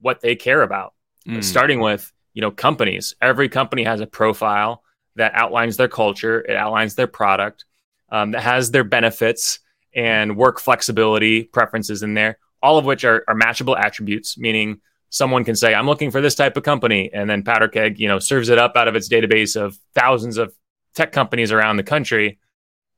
[0.00, 0.94] what they care about,
[1.26, 1.42] mm.
[1.42, 3.14] starting with, you know, companies.
[3.20, 4.82] Every company has a profile
[5.16, 7.64] that outlines their culture, it outlines their product,
[8.10, 9.60] um, that has their benefits
[9.94, 15.44] and work flexibility preferences in there, all of which are, are matchable attributes, meaning someone
[15.44, 17.10] can say, I'm looking for this type of company.
[17.12, 20.54] And then PowderKeg, you know, serves it up out of its database of thousands of
[20.94, 22.38] tech companies around the country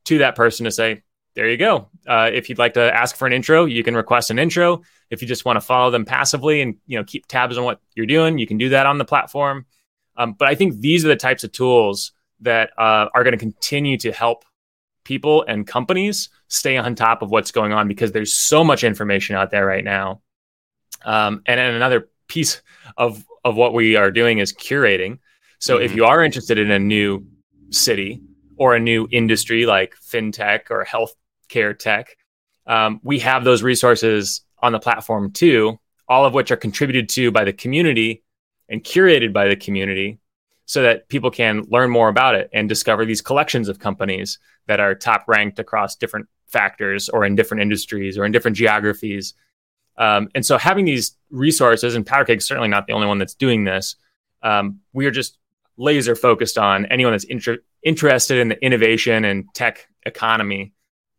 [0.05, 1.03] to that person to say,
[1.35, 1.89] there you go.
[2.07, 4.83] Uh, if you'd like to ask for an intro, you can request an intro.
[5.11, 7.81] If you just want to follow them passively and you know keep tabs on what
[7.95, 9.67] you're doing, you can do that on the platform.
[10.17, 13.39] Um, but I think these are the types of tools that uh, are going to
[13.39, 14.45] continue to help
[15.05, 19.35] people and companies stay on top of what's going on because there's so much information
[19.35, 20.21] out there right now
[21.05, 22.63] um, and then another piece
[22.97, 25.19] of of what we are doing is curating.
[25.59, 25.85] So mm-hmm.
[25.85, 27.27] if you are interested in a new
[27.71, 28.23] city
[28.57, 30.85] or a new industry like fintech or
[31.53, 32.17] healthcare tech,
[32.67, 35.79] um, we have those resources on the platform too,
[36.09, 38.23] all of which are contributed to by the community
[38.69, 40.19] and curated by the community
[40.67, 44.81] so that people can learn more about it and discover these collections of companies that
[44.81, 49.35] are top ranked across different factors or in different industries or in different geographies
[49.97, 53.35] um, and so having these resources, and PowderKeg is certainly not the only one that's
[53.35, 53.97] doing this.
[54.43, 55.39] Um, we are just
[55.77, 60.73] laser focused on anyone that's inter- interested in the innovation and tech economy,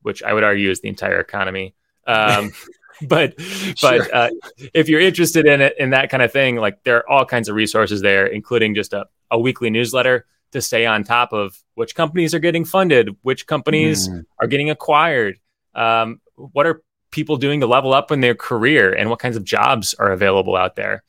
[0.03, 1.73] which I would argue is the entire economy.
[2.05, 2.51] Um,
[3.01, 3.35] but
[3.81, 4.29] but uh,
[4.73, 7.49] if you're interested in it in that kind of thing, like there are all kinds
[7.49, 11.95] of resources there, including just a, a weekly newsletter to stay on top of which
[11.95, 14.23] companies are getting funded, which companies mm.
[14.39, 15.39] are getting acquired,
[15.73, 19.43] um, what are people doing to level up in their career and what kinds of
[19.43, 21.03] jobs are available out there.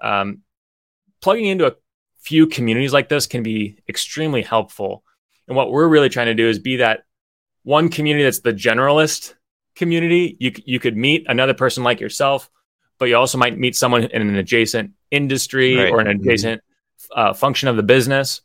[0.00, 0.42] Um,
[1.22, 1.74] plugging into a
[2.20, 5.04] few communities like this can be extremely helpful.
[5.46, 7.04] And what we're really trying to do is be that
[7.64, 9.34] one community that's the generalist
[9.74, 10.36] community.
[10.38, 12.48] You, you could meet another person like yourself,
[12.98, 15.90] but you also might meet someone in an adjacent industry right.
[15.90, 16.20] or an mm-hmm.
[16.20, 16.62] adjacent
[17.14, 18.40] uh, function of the business.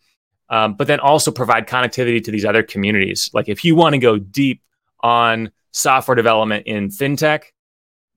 [0.49, 3.29] Um, but then also provide connectivity to these other communities.
[3.33, 4.63] Like if you want to go deep
[5.01, 7.43] on software development in fintech,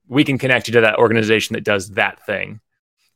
[0.09, 2.61] we can connect you to that organization that does that thing.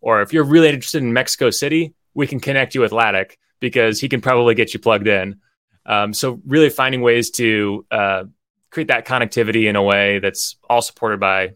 [0.00, 4.00] Or if you're really interested in Mexico City, we can connect you with Ladek because
[4.00, 5.40] he can probably get you plugged in.
[5.86, 8.24] Um, so really finding ways to uh,
[8.70, 11.52] create that connectivity in a way that's all supported by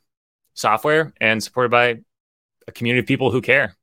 [0.54, 1.98] software and supported by
[2.66, 3.76] a community of people who care.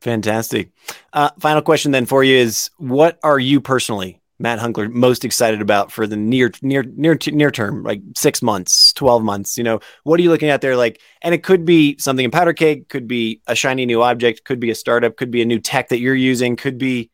[0.00, 0.72] Fantastic.
[1.12, 5.62] Uh, final question then for you is: What are you personally Matt Hunckler most excited
[5.62, 9.56] about for the near near near near term, like six months, twelve months?
[9.56, 10.76] You know, what are you looking at there?
[10.76, 14.58] Like, and it could be something in PowderKeg, could be a shiny new object, could
[14.58, 17.11] be a startup, could be a new tech that you're using, could be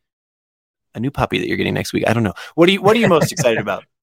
[0.95, 2.03] a new puppy that you're getting next week.
[2.07, 2.33] I don't know.
[2.55, 3.85] What are you What are you most excited about?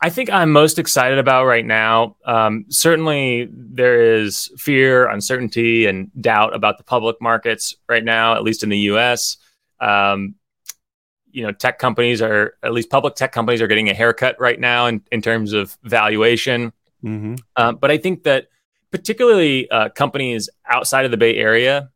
[0.00, 2.16] I think I'm most excited about right now.
[2.26, 8.42] Um, certainly, there is fear, uncertainty, and doubt about the public markets right now, at
[8.42, 9.38] least in the U.S.
[9.80, 10.34] Um,
[11.34, 14.58] you know tech companies are at least public tech companies are getting a haircut right
[14.58, 16.72] now in, in terms of valuation
[17.04, 17.34] mm-hmm.
[17.56, 18.46] uh, but i think that
[18.90, 21.90] particularly uh, companies outside of the bay area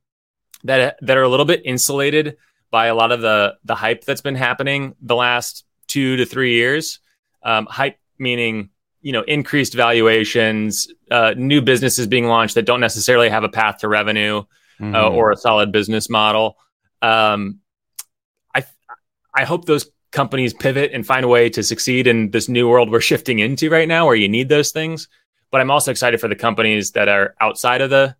[0.64, 2.36] that that are a little bit insulated
[2.70, 6.54] by a lot of the the hype that's been happening the last two to three
[6.54, 7.00] years
[7.42, 13.28] um, hype meaning you know increased valuations uh, new businesses being launched that don't necessarily
[13.28, 15.14] have a path to revenue uh, mm-hmm.
[15.16, 16.56] or a solid business model
[17.02, 17.60] um,
[19.38, 22.90] I hope those companies pivot and find a way to succeed in this new world
[22.90, 25.08] we're shifting into right now where you need those things.
[25.50, 28.16] But I'm also excited for the companies that are outside of the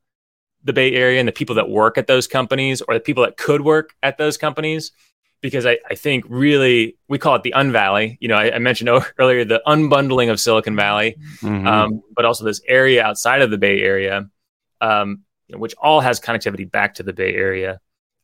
[0.64, 3.36] the Bay Area and the people that work at those companies or the people that
[3.36, 4.92] could work at those companies.
[5.40, 8.18] Because I, I think really we call it the Unvalley.
[8.20, 11.66] You know, I, I mentioned earlier the unbundling of Silicon Valley, mm-hmm.
[11.66, 14.28] um, but also this area outside of the Bay Area,
[14.80, 17.80] um, which all has connectivity back to the Bay Area.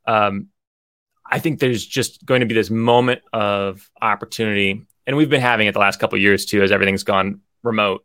[0.06, 0.48] Um,
[1.24, 5.68] I think there's just going to be this moment of opportunity, and we've been having
[5.68, 8.04] it the last couple years too, as everything's gone remote.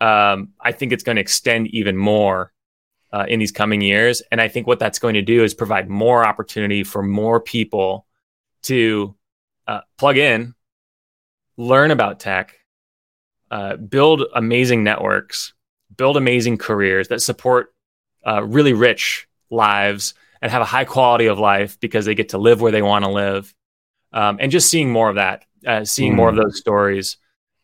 [0.00, 2.52] Um, I think it's going to extend even more
[3.12, 5.88] uh, in these coming years, and I think what that's going to do is provide
[5.88, 8.06] more opportunity for more people
[8.62, 9.14] to
[9.66, 10.54] uh, plug in,
[11.56, 12.58] learn about tech,
[13.50, 15.52] uh, build amazing networks,
[15.96, 17.74] build amazing careers that support
[18.26, 22.38] uh, really rich lives and have a high quality of life because they get to
[22.38, 23.54] live where they want to live.
[24.12, 26.16] Um, and just seeing more of that, uh, seeing mm.
[26.16, 27.16] more of those stories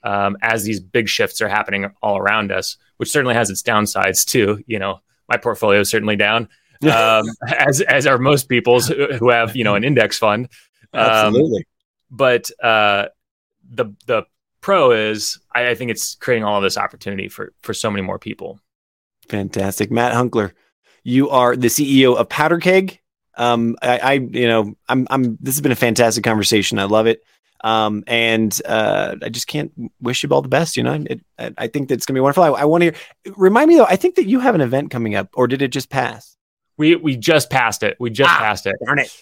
[0.03, 4.25] um, as these big shifts are happening all around us, which certainly has its downsides
[4.25, 4.63] too.
[4.67, 6.49] You know, my portfolio is certainly down,
[6.93, 10.49] um, as as are most people's who have you know an index fund.
[10.93, 11.67] Um, Absolutely.
[12.11, 13.07] But uh,
[13.71, 14.25] the the
[14.61, 18.03] pro is I, I think it's creating all of this opportunity for for so many
[18.03, 18.61] more people.
[19.29, 20.53] Fantastic, Matt Hunckler.
[21.05, 22.99] You are the CEO of PowderKeg.
[23.37, 25.39] Um, I, I, you know, I'm, I'm.
[25.41, 26.79] This has been a fantastic conversation.
[26.79, 27.23] I love it.
[27.65, 30.77] Um, and uh, I just can't wish you all the best.
[30.77, 32.45] You know, it, I think that's gonna be wonderful.
[32.45, 33.35] I, I want to hear.
[33.37, 33.87] Remind me though.
[33.89, 36.37] I think that you have an event coming up, or did it just pass?
[36.77, 37.97] We we just passed it.
[37.99, 38.77] We just ah, passed it.
[38.85, 39.15] Darn it!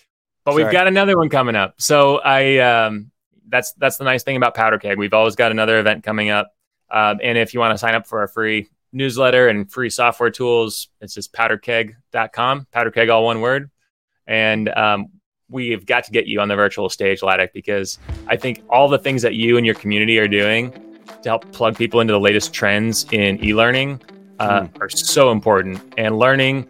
[0.45, 0.65] But Sorry.
[0.65, 1.75] we've got another one coming up.
[1.81, 3.11] So I um,
[3.49, 4.97] that's that's the nice thing about PowderKeg.
[4.97, 6.53] We've always got another event coming up.
[6.91, 10.31] Um, and if you want to sign up for our free newsletter and free software
[10.31, 12.67] tools, it's just powderkeg.com.
[12.73, 13.71] Powderkeg, all one word.
[14.27, 15.09] And um,
[15.51, 18.99] we've got to get you on the virtual stage, Ladek, because I think all the
[18.99, 20.73] things that you and your community are doing
[21.23, 24.01] to help plug people into the latest trends in e-learning
[24.39, 24.81] uh, mm.
[24.81, 25.81] are so important.
[25.97, 26.69] And learning,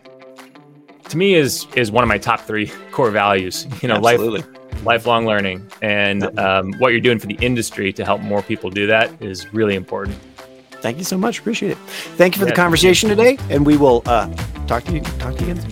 [1.09, 3.67] to me, is is one of my top three core values.
[3.83, 4.43] You know, Absolutely.
[4.43, 5.67] life lifelong learning.
[5.83, 9.53] And um, what you're doing for the industry to help more people do that is
[9.53, 10.17] really important.
[10.81, 11.41] Thank you so much.
[11.41, 11.79] Appreciate it.
[12.17, 14.33] Thank you for yeah, the conversation today, and we will uh,
[14.67, 15.01] talk to you.
[15.01, 15.71] Talk to you again soon.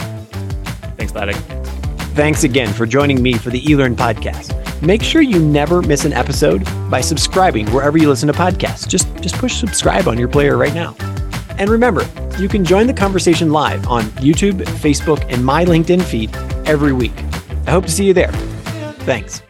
[0.96, 1.63] Thanks, Ladek.
[2.14, 4.54] Thanks again for joining me for the eLearn podcast.
[4.80, 8.86] Make sure you never miss an episode by subscribing wherever you listen to podcasts.
[8.86, 10.94] Just just push subscribe on your player right now.
[11.58, 12.08] And remember,
[12.38, 16.32] you can join the conversation live on YouTube, Facebook, and my LinkedIn feed
[16.68, 17.16] every week.
[17.66, 18.30] I hope to see you there.
[19.00, 19.44] Thanks.